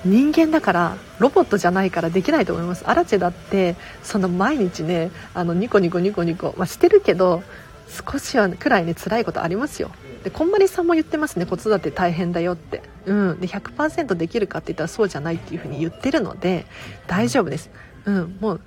[0.05, 2.85] 人間だからロボットじゃないからできないと思います。
[2.87, 7.43] アラチェだってその毎日ねあのニコニコニコニコ、まあ、してるけど
[7.89, 9.91] 少しはくらいね辛いことありますよ。
[10.25, 11.47] でこんまりさんも言ってますね。
[11.47, 12.83] 子育て大変だよって。
[13.07, 13.41] うん。
[13.41, 16.67] で100%できるかって言ったらそうじゃないっていうふうに言ってるので
[17.07, 17.71] 大丈夫です。
[18.05, 18.37] うん。
[18.41, 18.61] もう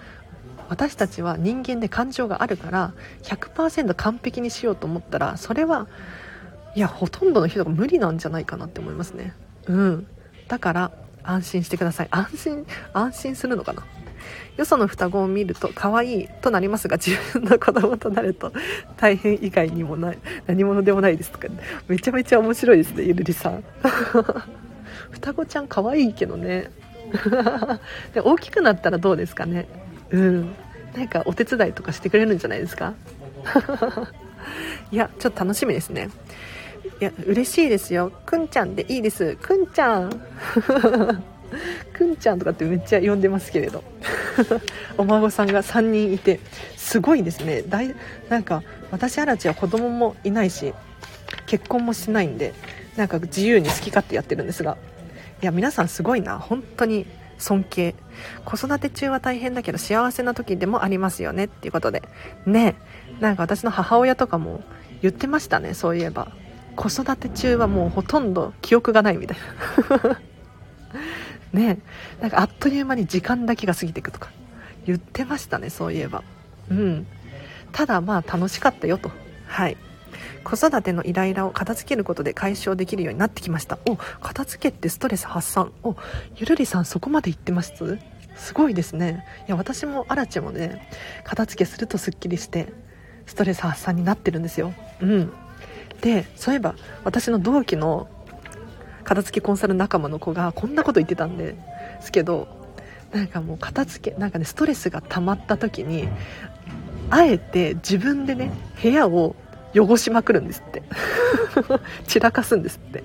[0.73, 5.87] 私たちは人間で感情があるから100%完璧にしようと思ったらそれは
[6.73, 9.35] いやほとんどの人が無理なんじゃないかなって思いますね。
[9.67, 10.07] うん。
[10.47, 12.07] だから安心してください。
[12.09, 13.85] 安心安心するのかな。
[14.57, 18.51] よその双子を見ると可愛いとなりますが自分の子供となると
[18.97, 21.47] 大変以外にもない何者でもないですとか、
[21.87, 23.63] めちゃめちゃ面白いですねゆるりさん。
[25.11, 26.71] 双子ちゃん可愛いけどね。
[28.15, 29.67] で大きくなったらどうですかね。
[30.09, 30.55] うん。
[30.95, 32.93] なんかお手伝いとかしてくれるんじゃないですか？
[34.91, 36.09] いやちょっと楽しみですね。
[36.99, 38.11] いや嬉しいですよ。
[38.25, 39.35] くんちゃんでいいです。
[39.41, 40.11] くんちゃん。
[41.93, 43.83] くんちゃんとかってめっちゃ呼んでますけれど。
[44.97, 46.39] お孫さんが3人いて
[46.75, 47.63] すごいですね。
[47.67, 47.93] 大
[48.29, 50.73] なんか私アラチは子供もいないし
[51.45, 52.53] 結婚もしないんで
[52.95, 54.77] なんか自由に好き勝手やってるんですが。
[55.41, 56.39] いや皆さんすごいな。
[56.39, 57.05] 本当に
[57.43, 57.95] 尊敬。
[58.45, 62.03] 子育て中は大変だけど幸せな時でもありますよねっていうことで。
[62.45, 62.75] ね。
[63.19, 64.63] なんか私の母親とかも
[65.01, 66.31] 言ってましたねそういえば。
[66.75, 69.37] 子育て中はもうほとんど記憶がないみたい
[70.01, 70.19] な。
[71.59, 71.79] ね。
[72.21, 74.29] なんかあっという間に時間だけが過ぎていくとか。
[74.85, 76.23] 言ってましたねそういえば。
[76.69, 77.07] うん。
[77.71, 79.11] ただまあ楽しかったよと。
[79.47, 79.77] はい。
[80.43, 83.79] 子育てのイライラを片付けることで解消できるようになってきました。
[83.87, 85.71] お片付けってストレス発散。
[85.83, 85.95] お
[86.35, 87.99] ゆるりさんそこまで言ってます？
[88.35, 89.25] すごいですね。
[89.47, 90.89] いや私もアラチもね
[91.23, 92.67] 片付けするとすっきりして
[93.25, 94.73] ストレス発散になってるんですよ。
[95.01, 95.31] うん。
[96.01, 98.09] でそういえば私の同期の
[99.03, 101.55] 片付けコンサル仲間の子がこんなこと言ってたんで
[102.01, 102.47] すけど
[103.13, 106.09] なんかもう片付けなんかねストレスが溜まった時に
[107.09, 109.35] あえて自分でね部屋を
[109.75, 110.83] 汚しまくるんですって。
[112.07, 113.03] 散らかすんですって。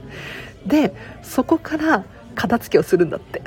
[0.66, 2.04] でそこから
[2.34, 3.42] 片付けをするんだって。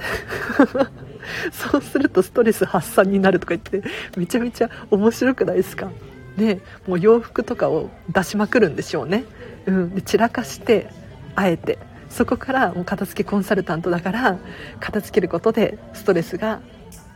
[1.52, 5.92] そうするとストレス発散になるとか言ってめちゃめちゃ面白くないですか？
[6.38, 9.26] でもう洋服とかを出しまくるんでしょうね、
[9.66, 10.90] うん、で散らかして
[11.36, 11.78] あえて。
[12.10, 14.38] そこからもう片付けコンサルタントだから
[14.82, 16.60] 片付けることでストレスが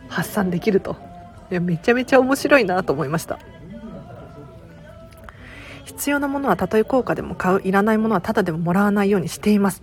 [0.07, 0.95] 発散できると。
[1.51, 3.37] いやめちゃめちゃ面白いなと思いました。
[5.95, 9.81] 必要なものはたとえ高価でも買ういらないものはただでももらわないようにしています。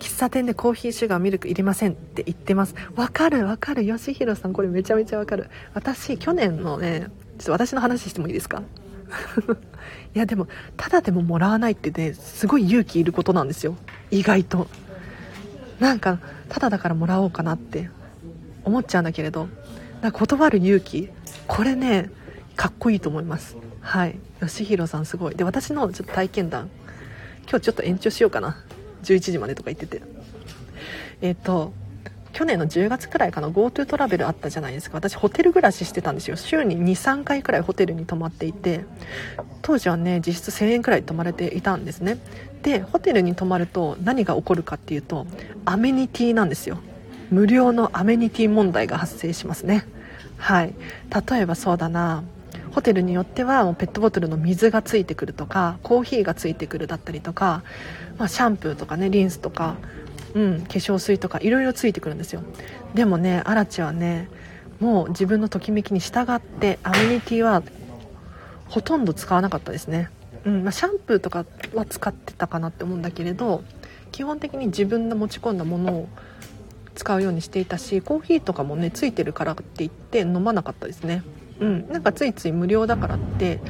[0.00, 2.74] 喫茶店でコーヒーシュガーミルクいりませんって言ってます。
[2.96, 3.84] わかるわかる。
[3.86, 5.48] よしひろさんこれめちゃめちゃわかる。
[5.72, 7.06] 私去年のね
[7.38, 8.62] ちょっと私の話してもいいですか？
[10.14, 13.76] いやでもただでももらわないってねすごい勇気いることなんですよ。
[14.10, 14.66] 意外と。
[15.78, 17.90] なんかただだからもらおうかなって。
[18.64, 19.46] 思っちゃうんだけれど。
[20.00, 21.10] なんか断る勇気。
[21.46, 22.10] これね
[22.56, 23.56] かっこいいと思います。
[23.80, 24.18] はい。
[24.46, 25.34] 吉弘さんすごい。
[25.34, 26.70] で私のちょっと体験談。
[27.48, 28.56] 今日ちょっと延長しようかな。
[29.02, 30.02] 11時までとか言ってて。
[31.20, 31.72] えっ、ー、と
[32.32, 34.98] 去年の10月くらいかな GoTo トラベルあったじゃないですか。
[34.98, 36.36] 私ホテル暮らししてたんですよ。
[36.36, 38.84] 週に23回くらいホテルに泊まっていて。
[39.62, 42.18] 当時はね実質1000円くらい泊まれていたんですね。
[42.62, 45.26] でホテルに泊まると何が起こるかっていうと
[45.64, 46.78] アメニティなんですよ。
[47.30, 49.86] 無料のアメニティ問題が発生しますね。
[50.36, 50.74] はい。
[51.30, 52.24] 例えばそうだな。
[52.74, 57.62] ホテルによってはもうペットボトルの水がついてくるとかコーヒーがついてくるだったりとか、
[58.18, 59.76] まあ、シャンプーとかねリンスとか、
[60.34, 62.42] うん、化粧水とかいろいろついてくるんですよ。
[62.94, 64.28] でもねアラチはね
[64.80, 67.62] もう自分のときめきに従ってアメニティは
[68.68, 70.10] ほとんど使わなかったですね、
[70.44, 73.62] うんまあ、シャンプーとかは使ってたかなって思うんだけれど
[74.10, 76.08] 基本的に自分の持ち込んだものを
[76.96, 81.22] 使うようにしていたしコーヒーとかもねついてるからって言って飲まなかったですね。
[81.60, 83.60] うん、なんかついつい無料だからって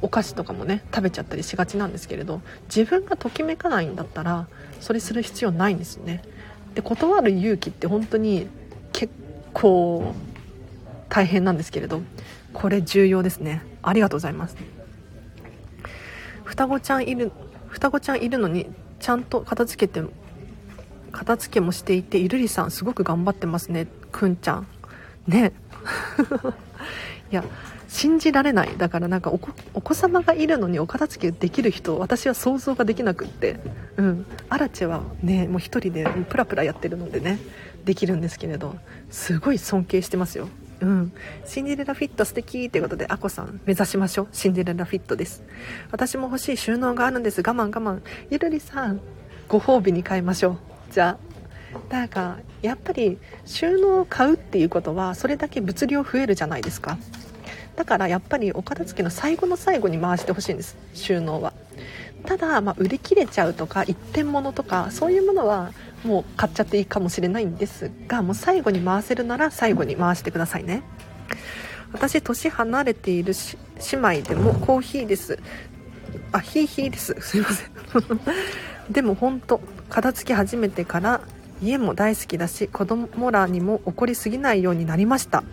[0.00, 4.48] お菓子とかもね食べちゃったりしがちなんですけれど自分がときめかないんだったら
[4.80, 6.22] それする必要ないんですよね。
[6.74, 8.48] で断る勇気って本当に
[8.92, 9.12] 結
[9.52, 10.14] 構
[11.08, 12.02] 大変なんですけれど
[12.52, 13.62] これ重要ですね。
[13.82, 14.56] ありがとうございます。
[16.44, 17.30] 双子ちゃんいる
[17.68, 18.66] 双子ちゃんいるのに
[18.98, 20.06] ちゃんと片付けて
[21.12, 24.66] 片付けもしていているりさんすごく頑張ってますねくんちゃん。
[25.28, 25.52] ね。
[27.30, 27.44] いや
[27.88, 28.76] 信じられない。
[28.78, 33.58] だからなんかお子様がいるのにお片付けできる人私は想像ができなくって。
[33.96, 34.26] うん。
[34.48, 37.38] アラチェはねもう1人でプラプラやってるのでね
[37.84, 38.76] できるんですけれど
[39.10, 40.48] すごい尊敬してますよ。
[40.80, 41.12] うん、
[41.46, 44.28] シンデレラフィット素敵ってことでアコさん目指しましょう。
[44.32, 45.44] シンデレラフィットです。
[45.92, 47.40] 私も欲しい収納があるんです。
[47.40, 48.00] 我慢我慢。
[48.30, 49.00] ゆるりさん
[49.48, 50.58] ご褒美に買いましょう。
[50.90, 51.31] じゃあ。
[51.90, 56.98] なんかやっぱり収納を買うっていうことはそれだけ物量増えるじゃないですか。
[57.76, 61.52] だからやっぱりお片付けの最後の最後に回してほしいんです収納は。
[62.26, 65.72] ただ、まあ、売り切れちゃうとか一点物とかそういうものは
[66.04, 70.82] もう買っちゃっていいかもしれないんですがもう最後に回せるなら最後に回してくださいね。
[71.92, 73.34] 私年離れている
[73.92, 75.38] 姉妹でもコーヒーです。
[76.32, 77.16] あヒーヒーです。
[77.20, 77.70] すいません。
[78.90, 81.20] でも本当片付け始めてから
[81.62, 85.44] 家も大好きだし子供らにも怒りすぎないようになりました。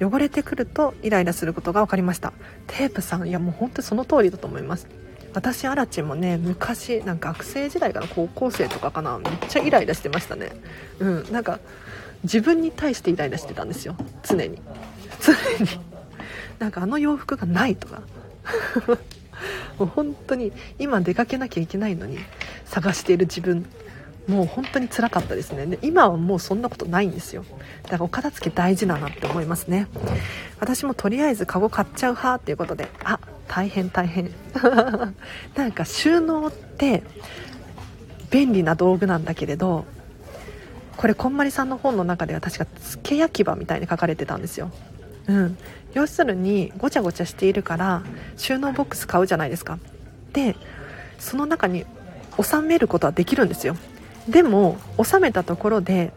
[0.00, 2.32] 汚れてくるとイライラすることが分かりました。
[2.66, 4.86] テープさんいやもう本当にその通りだと思います。
[5.34, 9.18] 私アラチもね昔なんか学生時代から高校生とかかな。
[9.18, 10.52] めっちゃイライラしてましたね。
[11.00, 11.58] うんなんか
[12.22, 13.96] 自分に対してイライラしてたんですよ。
[14.22, 14.60] 常に。
[15.20, 15.32] 常
[15.64, 15.80] に。
[16.58, 18.02] なんかあの洋服がないとか。
[19.78, 22.18] もう本当に今出かけなきゃいけないのに
[22.64, 23.64] 探している自分。
[24.28, 25.64] もう本当につらかったですね。
[25.66, 27.44] で今はもうそんなことないんですよ。
[27.84, 29.88] だからお片付け大事だなって思いますね。
[30.60, 33.18] 私もとりあえずカゴ買っちゃう派っていうことであ
[33.48, 34.30] 大変大変。
[35.56, 37.02] なんか収納って
[38.30, 39.86] 便利な道具なんだけれど
[40.98, 44.70] これこんまりさんの本の中では確か付け焼き場みたいに書かれてたんですよ。
[45.26, 45.56] うん。
[45.94, 48.02] 要するにごちゃごちゃしているから
[48.36, 49.78] 収納ボックス買うじゃないですか。
[50.34, 50.54] で
[51.18, 51.86] その中に
[52.40, 53.74] 収めることはできるんですよ。
[54.28, 56.12] でも収めたところで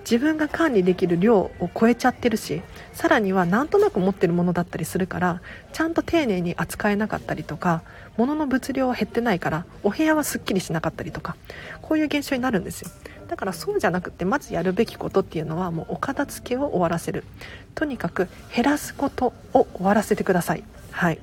[0.00, 5.42] 自分が管理できる量を超えちゃってるしさらにはなんとなく持ってるものだったりするから
[5.72, 7.82] ちゃんと丁寧に扱えなかったりとか
[8.16, 11.36] 物の物量は減ってないからお部屋はすっきりしなかったりとか
[11.82, 12.90] こういう現象になるんですよ。
[13.28, 17.24] だからそうじゃなくてまずやるべきことっていうのはもうお片付けを終わらせる。
[17.74, 20.64] とにかく減らすことを終わらせてください。
[20.90, 21.18] はい。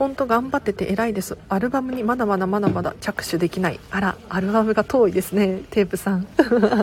[0.00, 1.36] 本当頑張ってて偉いです。
[1.50, 3.78] アルバムにまだまだまだまだ着手できない。
[3.90, 5.60] あらアルバムが遠いですね。
[5.68, 6.26] テープさん。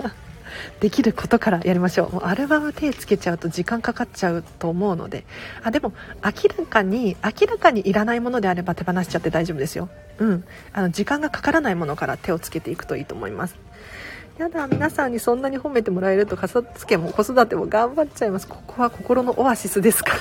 [0.81, 2.13] できることからやりましょう。
[2.13, 5.25] もうアルバム手つけちゃうと時間かかっちゃうと思うので。
[5.63, 5.93] あでも
[6.23, 9.89] 明らかに明らかにいらないものであれば手放しちゃって大丈夫ですよ。
[10.19, 10.43] うん。
[10.71, 13.55] あの時間がかからないものから手をつけていくといいと思います。
[14.37, 18.47] やだ皆さんにそんなに褒めてもらえると片付けも子育ても頑張っちゃいます。
[18.47, 20.11] ここは心のオアシスですか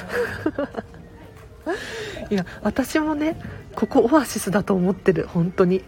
[2.30, 3.36] いや私もね
[3.74, 5.82] ここオアシスだと思ってる本当に。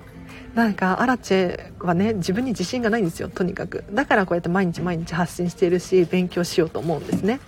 [0.54, 3.84] なんかアラチェはね自分に自信がないんですよとにかく。
[3.92, 7.38] だからこうやって毎日毎日発信しているし勉強しようと思うんですね。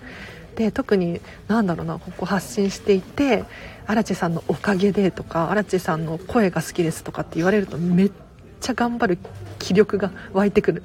[0.55, 3.45] で特に何だろうなここ発信していて
[3.87, 8.12] アラチェさんのおかげでとかアラチェさんの声が好きですとかって言われるとめっ
[8.61, 9.18] ちゃ頑張る
[9.59, 10.83] 気力が湧いてくる。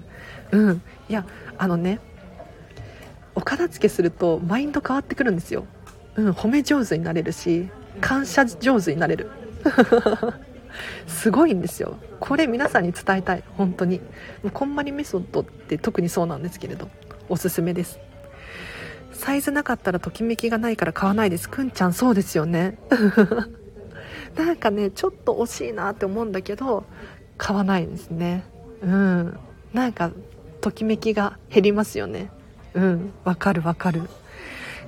[0.52, 0.82] うん。
[1.10, 1.26] いや
[1.58, 2.00] あのね
[3.36, 5.68] お片付けするとマインド変わってくるんですよ。
[6.16, 7.70] うん褒め上手になれるし
[8.02, 9.30] 感謝上手になれる。
[11.08, 11.98] すごいんですよ。
[12.20, 13.44] これ皆さんに伝えたい。
[13.58, 14.00] 本当に。
[14.44, 16.90] もうこんまりメソッドって特にそうなんですけれど。
[17.30, 18.00] おすすめです。
[19.14, 21.50] サイズなかったらときめきがないから買わないです。
[21.50, 22.78] くんちゃんそうですよね。
[24.36, 26.84] なんかねちょっと惜しいなって思うんだけど
[27.38, 28.44] 買わないんですね。
[28.82, 29.40] うん。
[29.74, 30.12] なんか
[30.62, 32.30] ときめきが減りますよね。
[32.74, 33.14] うん。
[33.24, 34.02] わかるわかる。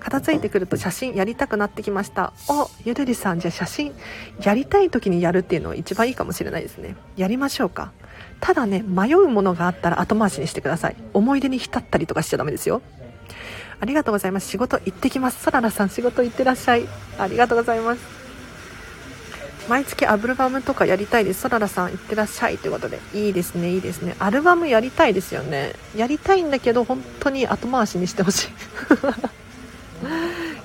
[0.07, 3.93] 片付いてくると写真やりたくなってきましたおゆるりさんじゃあ写真
[4.41, 7.91] やりたい時にやるっていうのは一番いいかもしれないですねやりましょうか
[8.39, 12.81] ただね迷うものがあったら後回しにしてください思い出に浸ったりとかしちゃダメですよ
[13.81, 16.87] ありがとうございます仕事行ってきますそららさん仕事行ってらっしゃい
[17.17, 18.17] ありがとうございます
[19.67, 21.41] 毎月アルバムとかやりたいです。
[21.41, 23.01] そららさん、いってらっしゃいということで。
[23.13, 24.15] いいですね、いいですね。
[24.17, 25.73] アルバムやりたいですよね。
[25.93, 28.47] やりたいんだけど、本当に後回しにしてほしい。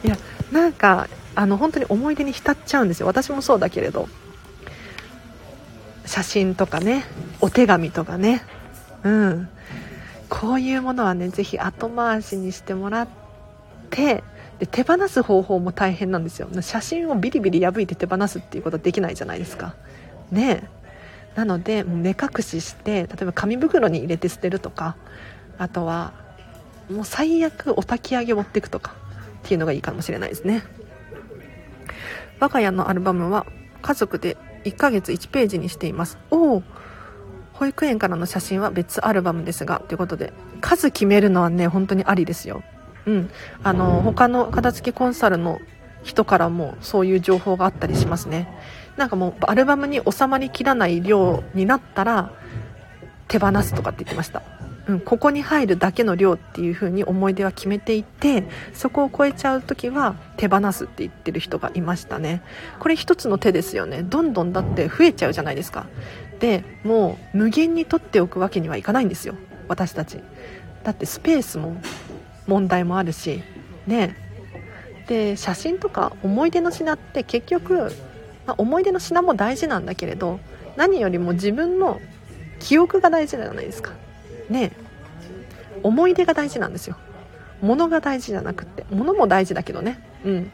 [0.04, 0.16] いや、
[0.50, 3.06] なんか、あの、本当に思い出に浸っちゃうんですよ。
[3.06, 4.08] 私もそうだけれど。
[6.04, 7.04] 写真とかね、
[7.40, 8.42] お手紙とかね。
[9.04, 9.48] うん。
[10.28, 13.08] こういうものはね、ぜひ後回しにしてもらっ
[13.90, 14.22] て、
[14.62, 19.74] で手放す方法も大変なんですよ写真をビリビリ破いて手放すっていうことはできないじゃないですか
[20.30, 20.68] ね
[21.34, 24.94] なので目隠しして例えば紙袋に入れて捨てるとか
[25.58, 26.12] あとは
[26.88, 28.94] もう最悪お焚き上げ持っていくとか
[29.44, 30.62] っていうのがいいかもしれないですね。
[32.40, 33.46] 我が家のアルバムは
[33.82, 36.18] 家族で1ヶ月1ページにしています。
[36.30, 36.62] おお
[37.52, 42.62] 保育園からの写真は別アルバムですがということで数決めるのはね本当にありですよ。
[43.06, 43.30] うん、
[43.62, 45.58] あの他の片付けコンサルの
[46.02, 48.48] 人からもそういう情報があったりしますね。
[48.96, 52.32] なんかもうアルバムに収まりきらない量になったら
[53.28, 54.42] 手放すとかって言ってました、
[54.88, 62.42] うん、ここに入るだけの量っていう風に思い出は決めていてそこを超えちゃう時は手放すって言ってる人がいましたね。
[62.80, 64.02] これ一つの手ですよね。
[64.02, 65.86] どんどんだって増えちゃうじゃないですか。
[66.40, 69.34] でもう無限に取っておくわけにはいかないんですよ。
[69.68, 70.18] 私たち。
[70.82, 71.76] だってスペースも
[72.48, 73.42] 問題もあるし。
[73.86, 74.16] ね。
[75.06, 77.92] で写真とか思い出の品って結局、
[78.46, 80.40] まあ、思い出の品も大事なんだけれど
[80.76, 82.00] 何よりも自分の
[82.60, 83.92] 記憶が大事じゃないですか。
[84.52, 84.72] ね
[85.82, 86.96] 思い出が大事なんですよ。
[87.60, 88.84] 物が大事じゃなくって。
[88.90, 90.00] 物も大事だけどね。
[90.24, 90.50] うん。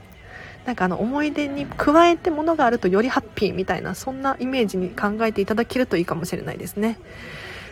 [0.66, 6.98] なんかあの思い出に加えて物があるとよりハッピーみたいなそんなイメージに考えていただけるといいかもしれないですね。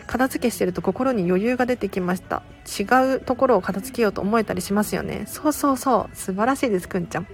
[0.07, 2.41] 片付けしてると心に余裕が出てきました。
[2.79, 2.83] 違
[3.15, 5.25] うところを片付けようと思えたりしますよね。
[5.27, 6.15] そうそうそう。
[6.15, 7.27] 素晴らしいですくんちゃん。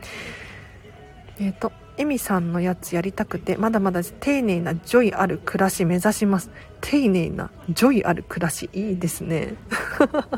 [1.40, 6.50] えっ、ー、とエミさんのやつやりたくてまだまだ丁寧な joy ある暮らし目指します。
[6.82, 9.56] 丁寧な joy ある暮らしいいですね。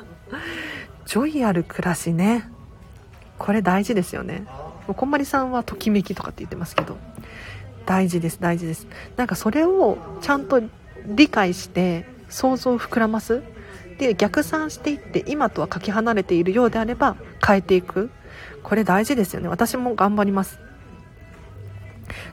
[1.06, 2.50] joy ある暮らしね。
[3.38, 4.46] これ大事ですよね。
[4.88, 6.98] こんまりさんはときめきとかって言ってますけど。
[7.86, 8.88] 大事です大事です。
[9.16, 10.62] なんかそれをちゃんと
[11.06, 13.44] 理解して想像を膨らます。
[13.98, 18.10] で逆算していって今とはかけ離れているようであれば変えていく。
[18.64, 19.48] これ大事ですよね。
[19.48, 20.60] 私も頑張ります。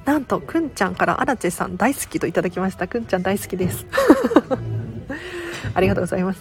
[0.05, 2.89] なんとくんちゃんから荒地さん大好きといただきました。
[2.89, 3.87] くんちゃん大好きです。
[5.75, 6.41] ありがとうございます。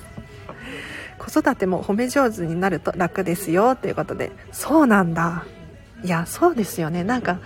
[1.18, 3.76] 子育ても褒め上手になると楽ですよ。
[3.76, 4.32] ということで。
[4.52, 5.46] そうなんだ。
[6.04, 7.04] いやそうですよね。
[7.04, 7.40] なんか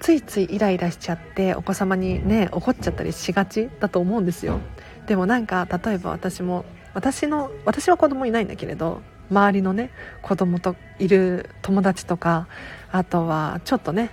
[0.00, 4.60] ついついイライラしちゃってお子様にね怒っちゃったりしがちだと思うんですよ。
[5.06, 6.64] でもなんか例えば私も
[6.94, 9.90] 私の私は子供いないんだけれど周りのね
[10.22, 12.46] 子供といる友達とか
[12.92, 14.10] あとはちょっとね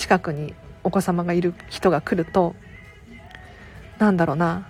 [0.00, 2.56] 近くにお子様がいる人が来ると
[3.98, 4.66] なんだろうな。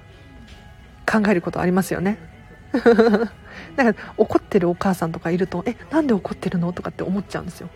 [1.10, 2.18] 考えることありますよね。
[3.76, 7.68] なんか怒ってるお母さんとかいるとえなんで怒ってるのとかって思っちゃうんですよ。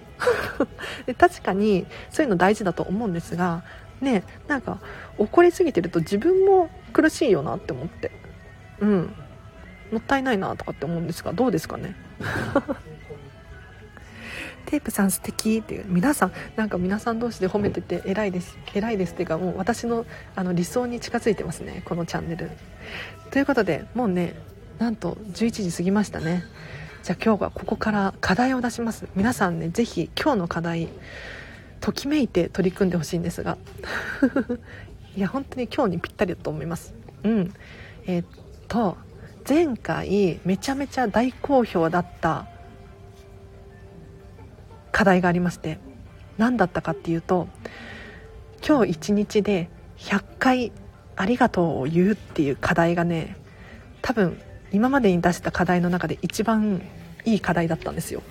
[1.07, 3.65] で確かにそういうの大事だと思うんですが
[4.01, 4.79] ねなんか
[5.19, 8.11] 怒りすぎてると自分も苦しいよなって思って。
[8.81, 9.15] うん。
[9.93, 11.95] もったいないなとかって思うんですがどうですかね。
[14.67, 18.57] テープさん素敵っていう皆さんなんか皆さん同士で褒めてて偉いです。
[18.75, 22.51] 偉いですっていうかもう私のあの理想に近づいてますねこのチャンネル。
[23.31, 24.35] ということでもうね
[24.79, 26.45] なんと11時過ぎましたね。
[27.03, 29.07] じゃあ今日はここから課題を出します。
[29.15, 30.89] 皆さんね是非今日の課題
[31.81, 33.59] ときめいて取り組んでほしいんですが。
[35.17, 36.95] いや本当に今日にぴったりだと思います。
[37.23, 37.55] うん。
[38.07, 38.27] えー、っ
[38.69, 38.97] と
[39.49, 42.47] 前回めちゃめちゃ大好評だった
[44.95, 45.81] 課題がありまして
[46.39, 47.49] 何だったかっていうと
[48.67, 49.69] 今日一日で
[49.99, 50.73] 100回
[51.17, 53.37] ありがとうを言うっていう課題がね
[54.03, 54.41] 多分
[54.71, 56.81] 今までに出した課題の中で一番
[57.25, 58.23] いい課題だったんですよ。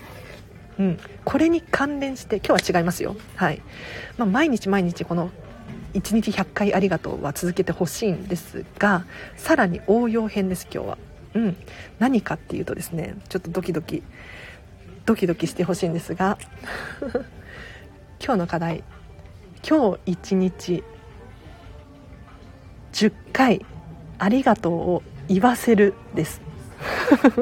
[0.79, 3.61] うん、これに関連して今日は違いますよ、はい。
[4.17, 5.29] まあ、毎日毎日この
[5.93, 9.05] 1日100回ありがとうは続けてほしいんですが
[9.35, 10.97] さらに応用編です今日は、
[11.35, 11.57] うん、
[11.99, 14.03] 何かっていうとですねちょっとドキドキ。
[15.05, 16.37] ドキドキしてほしいんですが
[18.23, 18.83] 今日の課題
[19.67, 20.83] 今日一日
[22.93, 23.65] 10回
[24.19, 26.41] ありがとうを言わせるです。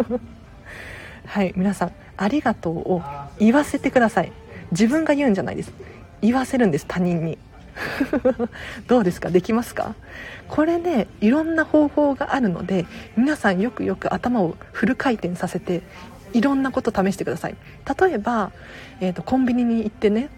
[1.25, 3.01] はい皆さんありがとうを
[3.39, 4.31] 言わせてください。
[4.71, 5.73] 自分が言うんじゃないです。
[6.21, 7.37] 言わせるんです他人に。
[8.87, 9.29] どうですか？
[9.29, 9.95] できますか？
[10.47, 12.85] これねいろんな方法があるので
[13.17, 15.81] 皆さんよくよく頭をフル回転させて
[16.33, 17.55] いろんなこと試してください。
[17.99, 18.51] 例えば、
[18.99, 20.29] えーと、コンビニに行ってね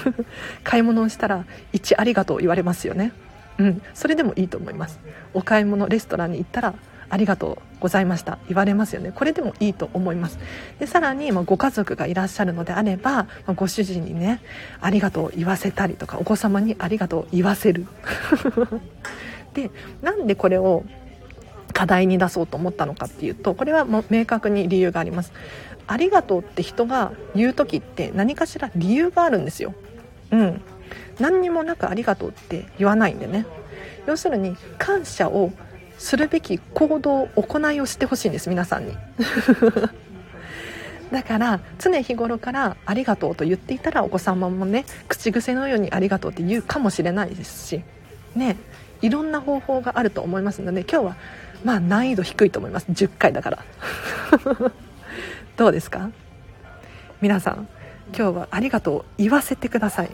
[0.64, 3.12] 買い物をしたら1ありがとう言われますよね。
[3.58, 4.98] うんそれでもいいと思います。
[5.34, 6.74] お買い物レストランに行ったら
[7.12, 9.12] ありがとうございました言われますよね。
[9.14, 10.38] これでもいいと思います。
[10.78, 14.40] でさらに、まあ、ご家族がいらっしゃるのであれば、まあ、ご主人にね
[14.80, 17.86] ありがとう言わせたりとかお子様にありがとう言わせる。
[19.52, 19.70] で
[20.00, 20.84] なんでこれを
[21.72, 25.32] 課題に出そうと思ったのかっていうとこれはもう明確に理由があります。
[25.86, 29.74] ありがとうって人が言う時って何かしら理由があるんですよ。
[30.30, 30.60] うん。
[31.18, 33.46] 何にもなくありがとうって言わないんでね。
[34.06, 35.52] 要するに感謝を
[35.98, 38.96] するべき行動行いをしてほしいんです皆さんに。
[41.12, 47.84] だから常日頃からありがとうと言っていたらお子様もね口癖のようにありがとうって言うかもしれないですし
[48.34, 48.56] ね
[49.02, 51.16] いろんな方法があると思いますので今日は
[51.64, 52.86] まあ難易度低いと思います。
[52.90, 53.64] 10回だから。
[55.56, 56.10] どうですか？
[57.20, 57.68] 皆さん
[58.16, 60.10] 今日はありがとう言わせてください。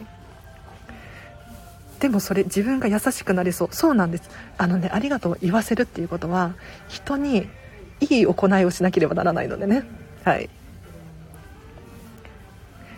[1.99, 3.67] でもそれ自分が優しくなりそう。
[3.71, 4.29] そうなんです。
[4.57, 6.53] あのねありがとう言わせるっていうことは
[6.87, 7.49] 人に
[7.99, 9.83] いい行いをしなければならないのでね。
[10.23, 10.49] はい。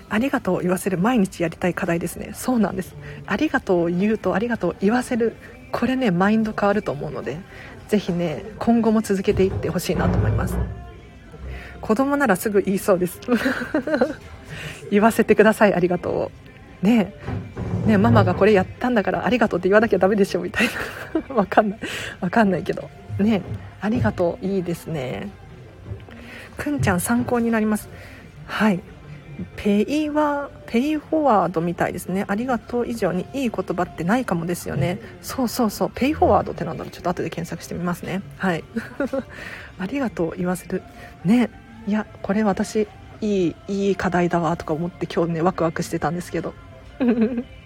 [0.10, 2.32] ありがとう言わせる毎日やりたい課題ですね。
[2.36, 2.96] そうなんです。
[3.26, 5.36] ありがとう言うとありがとう言わせる
[5.72, 7.40] これねマインド変わると思うので
[7.92, 10.56] ぜひね今後も続けていってほしいなと思います。
[11.82, 13.20] 子供ならすぐ言いそうです。
[14.90, 15.74] 言わせてください。
[15.74, 16.32] ありがと
[16.82, 16.86] う。
[16.86, 17.14] ね
[17.86, 20.70] ねママがこれやったんだからありがとうって言わなきゃダメでしょみたい
[21.30, 21.36] な。
[21.36, 21.80] わかんない。
[22.22, 22.90] わかんないけど。
[23.20, 23.42] ね
[23.82, 24.46] ありがとう。
[24.46, 25.28] いいですね。
[26.58, 27.90] くんちゃん参考になります。
[28.46, 28.80] はい。
[29.56, 32.26] ペイはペイフォワードみたいですね。
[32.28, 35.00] ありがとう以上にいい言葉ってないかもですよね。
[35.22, 35.92] そうそうそう。
[35.94, 36.92] ペイフォワードってなんだろう。
[36.92, 38.22] ちょっと後で検索してみますね。
[38.38, 38.64] はい。
[39.80, 40.82] ありがとう言わせる。
[41.26, 41.50] ね。
[41.88, 42.88] いやこれ私
[43.22, 46.54] いいいい課題だわとか思って今日ねワクワクしてたんですけど。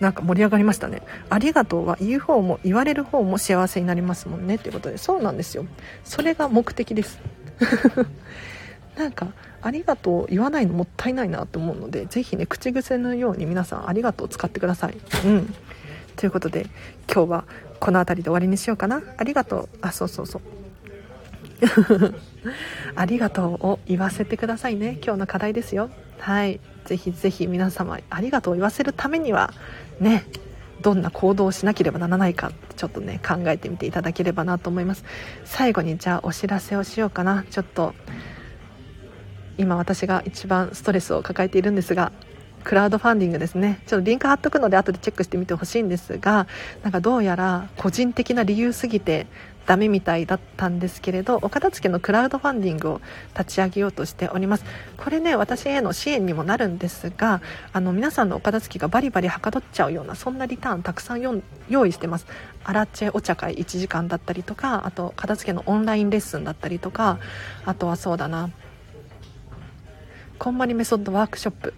[0.00, 1.02] なんか盛り上がりましたね。
[1.30, 5.64] ありがとうは言う方も言われる方も幸せになりますもんねっていうことで、そうなんですよ。
[6.04, 7.18] それが目的です。
[8.96, 9.28] なんか
[9.62, 14.96] ありがとう言わないのもったいないなと思うのでぜひね口癖のように皆さんありがとう使ってください。
[15.24, 15.54] うん。
[16.16, 16.66] ということで
[17.12, 17.44] 今日は
[17.78, 19.02] この辺りで終わりにしようかな。
[19.16, 19.68] ありがとう。
[19.82, 20.42] あそうそうそう。
[22.94, 24.98] ありがとうを言わせてくださいね。
[25.02, 25.90] 今日の課題ですよ。
[26.18, 26.60] はい。
[26.84, 29.52] ぜひぜひ皆様ありがとうを言わせるためには
[30.00, 30.24] ね
[30.80, 35.04] どんな行動をしなければならないかちょっとね考えてみていただければなと思います。
[35.44, 37.44] 最後にじゃあお知らせをしようかな。
[37.50, 37.94] ちょっと
[39.58, 42.12] 今私が一番ストレスを抱えているんですが
[42.62, 43.80] クラウドファンディングですね。
[43.86, 46.46] ちょっとリンク貼っとくので後でチェックしてみてほしいんですが
[46.82, 49.26] なんかどうやら個人的な理由すぎて
[49.66, 53.00] ダメみたいだったんですけれどお片付けのクラウドファンディングを
[53.36, 54.64] 立ち上げようとしております。
[54.96, 62.26] これね私への支援にもなるんですがあの皆さんのお片付けがバリバリはかどっちゃうようなそんなリターンたくさん用意してます。
[62.64, 67.18] アラチェお茶会1時間だったりとかあと片付けのオンラインレッスンだったりとか
[67.64, 68.50] あとはそうだな
[70.38, 71.74] こんまりメソッドワークショップ。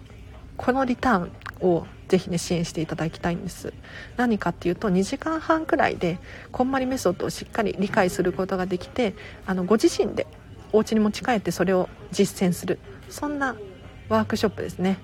[0.59, 1.31] このリターン
[1.61, 3.71] をぜひね支援していただきたいんです。
[4.17, 6.19] 何かっていうと2時間半くらいで
[6.51, 9.15] こんまりメソッドをしっかり理解することができて
[9.45, 10.27] あのご自身で
[10.73, 12.77] お家に持ち帰ってそれを実践する。
[13.09, 13.55] そんな
[14.09, 14.97] ワークショップですね。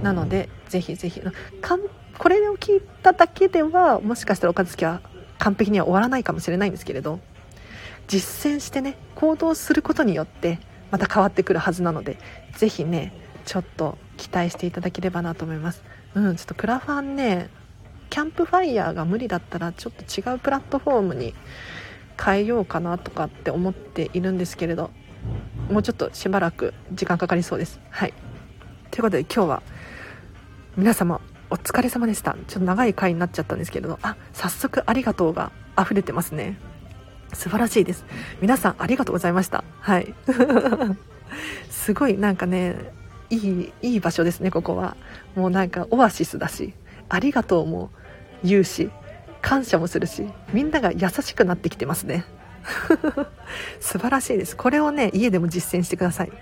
[0.00, 1.20] なのでぜひぜひ
[2.16, 5.00] これを聞いただけではもしかしたらお片付けは
[5.38, 7.18] 完璧には終わらないかもしれないんですけれど
[8.06, 10.60] 実践してね行動することによって
[10.92, 12.18] また変わってくるはずなので
[12.56, 13.12] ぜひね
[13.50, 15.82] ちょっと期待していただければなと思います。
[16.14, 17.50] うんちょっとクラファンね
[18.08, 21.34] キャンプファイヤーが無理だったらちょっと違うプラットフォームに
[22.16, 24.92] 変えようかなとかって思っているんですけれど
[25.68, 27.80] もうちょっとしばらく時間かかりそうです。
[27.90, 28.14] はい。
[28.92, 29.62] ということで今日は
[30.76, 31.20] 皆様
[31.50, 32.34] お疲れ様でした。
[32.34, 36.56] ちょっと長い回になっちゃったんですけれどあ早速ありがとうが溢れてますね。
[37.32, 38.04] 素晴らしいです。
[38.40, 39.64] 皆さんありがとうございました。
[39.80, 40.14] はい。
[41.68, 42.99] すごいなんかね
[43.30, 44.96] いいいい場所ですねここは。
[45.34, 46.74] もうなんかオアシスだし
[47.08, 47.90] ありがとうも
[48.44, 48.90] 言うし
[49.40, 52.24] 感謝もするしみんなが優しくなってきてますね。
[53.80, 54.56] 素晴らしいです。
[54.56, 56.32] これをね家でも実践してください。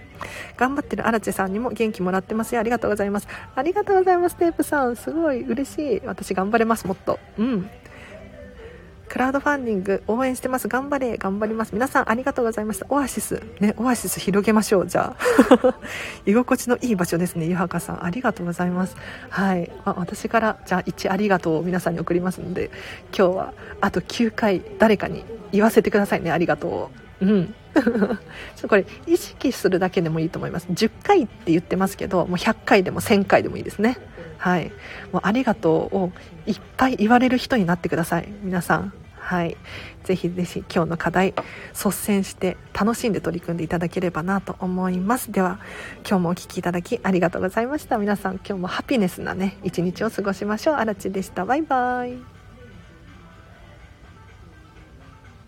[0.57, 2.61] 頑張ってるアラチェさんにも元気もらってますよ。
[2.61, 3.29] ありがとうございます。
[3.55, 4.97] ありがとうございますテープさん。
[4.97, 6.03] すごい嬉しい。
[6.05, 7.21] 私頑張れますもっと。
[7.39, 7.71] うん。
[9.09, 10.69] クラウドファンディング応援してます。
[10.69, 11.73] 頑張れ、頑張ります。
[11.73, 12.87] 皆さんありがとうございました。
[12.91, 14.87] オアシス、ね、オアシス広げましょう。
[14.87, 15.75] じゃあ。
[16.27, 18.05] 居心地のいい場所ですね、ゆはかさん。
[18.05, 18.97] ありがとうございます。
[19.31, 19.71] はい。
[19.85, 22.71] あ私から、じゃあ1ありがとうを皆さんに送りますので、
[23.17, 26.91] 今日はあと9回誰かに言わせてくださいね、ありがと
[27.21, 27.55] ううん。
[27.75, 28.19] ちょっ
[28.61, 30.67] とこれ意識するだけでもいいと思います。
[30.69, 33.99] 10回って言ってますけど、もう100回でも1000回でもいいですね。
[34.39, 34.71] はい。
[35.13, 36.13] もうありがとうを
[36.49, 38.29] いっぱい言われる人になってください。
[38.43, 38.93] 皆さん。
[39.19, 39.59] はい。
[40.05, 41.35] ぜひぜひ今日の課題、
[41.75, 45.31] 率先して楽しんで取り組んでいただければなと思います。
[45.31, 45.61] では、
[46.09, 47.99] 今日もお聴きいただきありがとうございました。
[47.99, 50.75] 皆さん今日もハピネスなね、一日を過ごしましょう。
[50.77, 51.45] あらちでした。
[51.45, 52.38] バイバイ。